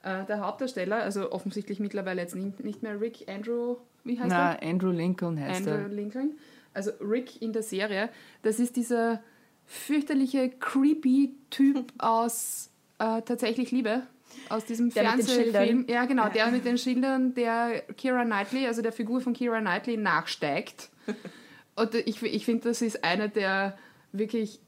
Äh, 0.03 0.25
der 0.25 0.39
Hauptdarsteller, 0.39 0.97
also 0.97 1.31
offensichtlich 1.31 1.79
mittlerweile 1.79 2.21
jetzt 2.21 2.35
nicht, 2.35 2.63
nicht 2.63 2.83
mehr 2.83 2.99
Rick 2.99 3.27
Andrew, 3.27 3.77
wie 4.03 4.19
heißt 4.19 4.29
Na, 4.29 4.53
er? 4.53 4.67
Andrew 4.67 4.91
Lincoln 4.91 5.39
heißt 5.39 5.61
Andrew 5.61 5.71
er. 5.71 5.77
Andrew 5.79 5.95
Lincoln. 5.95 6.31
Also 6.73 6.91
Rick 7.01 7.41
in 7.41 7.51
der 7.51 7.63
Serie, 7.63 8.09
das 8.43 8.59
ist 8.59 8.75
dieser 8.75 9.21
fürchterliche, 9.65 10.49
creepy 10.49 11.35
Typ 11.49 11.91
aus 11.97 12.69
äh, 12.99 13.21
Tatsächlich 13.21 13.71
Liebe 13.71 14.03
aus 14.49 14.65
diesem 14.65 14.89
der 14.89 15.03
Fernsehfilm. 15.03 15.85
Ja, 15.87 16.05
genau, 16.05 16.29
der 16.29 16.51
mit 16.51 16.65
den 16.65 16.77
Schildern, 16.77 17.33
der 17.33 17.81
Kira 17.97 18.23
Knightley, 18.23 18.67
also 18.67 18.81
der 18.81 18.91
Figur 18.91 19.21
von 19.21 19.33
Kira 19.33 19.59
Knightley, 19.59 19.97
nachsteigt. 19.97 20.89
Und 21.75 21.95
ich, 21.95 22.21
ich 22.21 22.45
finde, 22.45 22.69
das 22.69 22.81
ist 22.81 23.03
eine 23.03 23.29
der 23.29 23.77
wirklich 24.11 24.59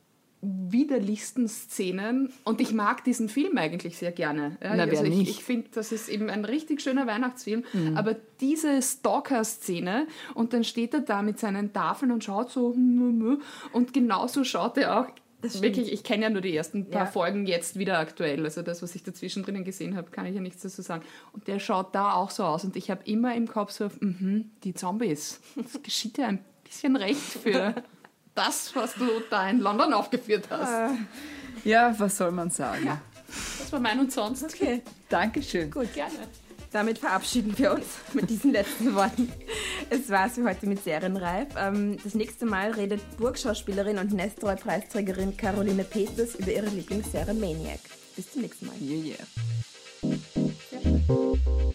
widerlichsten 0.43 1.47
Szenen 1.47 2.33
und 2.43 2.59
ich 2.59 2.73
mag 2.73 3.03
diesen 3.05 3.29
Film 3.29 3.57
eigentlich 3.57 3.97
sehr 3.97 4.11
gerne. 4.11 4.57
Ja, 4.61 4.75
Na, 4.75 4.83
also 4.83 5.05
ich, 5.05 5.29
ich 5.29 5.43
finde, 5.43 5.69
das 5.73 5.93
ist 5.93 6.09
eben 6.09 6.29
ein 6.29 6.43
richtig 6.43 6.81
schöner 6.81 7.07
Weihnachtsfilm, 7.07 7.63
mhm. 7.71 7.95
aber 7.95 8.17
diese 8.41 8.81
Stalker-Szene 8.81 10.05
und 10.33 10.51
dann 10.51 10.65
steht 10.65 10.93
er 10.93 10.99
da 10.99 11.21
mit 11.21 11.39
seinen 11.39 11.71
Tafeln 11.71 12.11
und 12.11 12.25
schaut 12.25 12.51
so 12.51 12.67
und 13.71 13.93
genauso 13.93 14.43
schaut 14.43 14.77
er 14.77 14.99
auch 14.99 15.07
Wirklich, 15.43 15.91
ich 15.91 16.03
kenne 16.03 16.23
ja 16.23 16.29
nur 16.29 16.41
die 16.41 16.55
ersten 16.55 16.89
paar 16.89 17.05
ja. 17.05 17.11
Folgen 17.11 17.45
jetzt 17.45 17.77
wieder 17.77 17.99
aktuell. 17.99 18.43
Also 18.43 18.61
das, 18.61 18.81
was 18.81 18.95
ich 18.95 19.03
dazwischen 19.03 19.43
drinnen 19.43 19.63
gesehen 19.63 19.95
habe, 19.95 20.09
kann 20.11 20.25
ich 20.25 20.35
ja 20.35 20.41
nichts 20.41 20.61
dazu 20.61 20.81
sagen. 20.81 21.03
Und 21.33 21.47
der 21.47 21.59
schaut 21.59 21.93
da 21.93 22.13
auch 22.13 22.29
so 22.29 22.43
aus. 22.43 22.63
Und 22.63 22.75
ich 22.75 22.89
habe 22.89 23.01
immer 23.05 23.35
im 23.35 23.47
Kopf 23.47 23.71
so, 23.71 23.87
mm 23.87 24.41
die 24.63 24.73
Zombies. 24.73 25.39
Das 25.55 25.81
geschieht 25.83 26.17
ja 26.17 26.27
ein 26.27 26.43
bisschen 26.63 26.95
recht 26.95 27.19
für 27.19 27.75
das, 28.35 28.75
was 28.75 28.95
du 28.95 29.05
da 29.29 29.49
in 29.49 29.59
London 29.59 29.93
aufgeführt 29.93 30.45
hast. 30.49 30.95
Ja, 31.63 31.93
was 31.97 32.17
soll 32.17 32.31
man 32.31 32.49
sagen? 32.49 32.85
Ja, 32.85 33.01
das 33.59 33.71
war 33.71 33.79
mein 33.79 33.99
und 33.99 34.11
sonst. 34.11 34.43
Okay. 34.43 34.81
Dankeschön. 35.09 35.71
Gut, 35.71 35.93
gerne. 35.93 36.27
Damit 36.73 36.97
verabschieden 36.97 37.57
wir 37.57 37.71
uns 37.71 37.85
mit 38.13 38.29
diesen 38.29 38.51
letzten 38.51 38.95
Worten. 38.95 39.31
Es 39.91 40.09
war's 40.09 40.33
für 40.33 40.43
heute 40.43 40.65
mit 40.65 40.83
Serienreif. 40.83 41.49
Ähm, 41.55 41.97
das 42.03 42.15
nächste 42.15 42.47
Mal 42.47 42.71
redet 42.71 43.01
Burgschauspielerin 43.17 43.99
und 43.99 44.11
Nestroy-Preisträgerin 44.11 45.37
Caroline 45.37 45.83
Peters 45.83 46.35
über 46.35 46.51
ihre 46.51 46.69
Lieblingsserie 46.69 47.35
Maniac. 47.35 47.79
Bis 48.15 48.31
zum 48.31 48.41
nächsten 48.41 48.65
Mal. 48.65 48.75
Yeah, 48.81 49.15
yeah. 50.03 51.73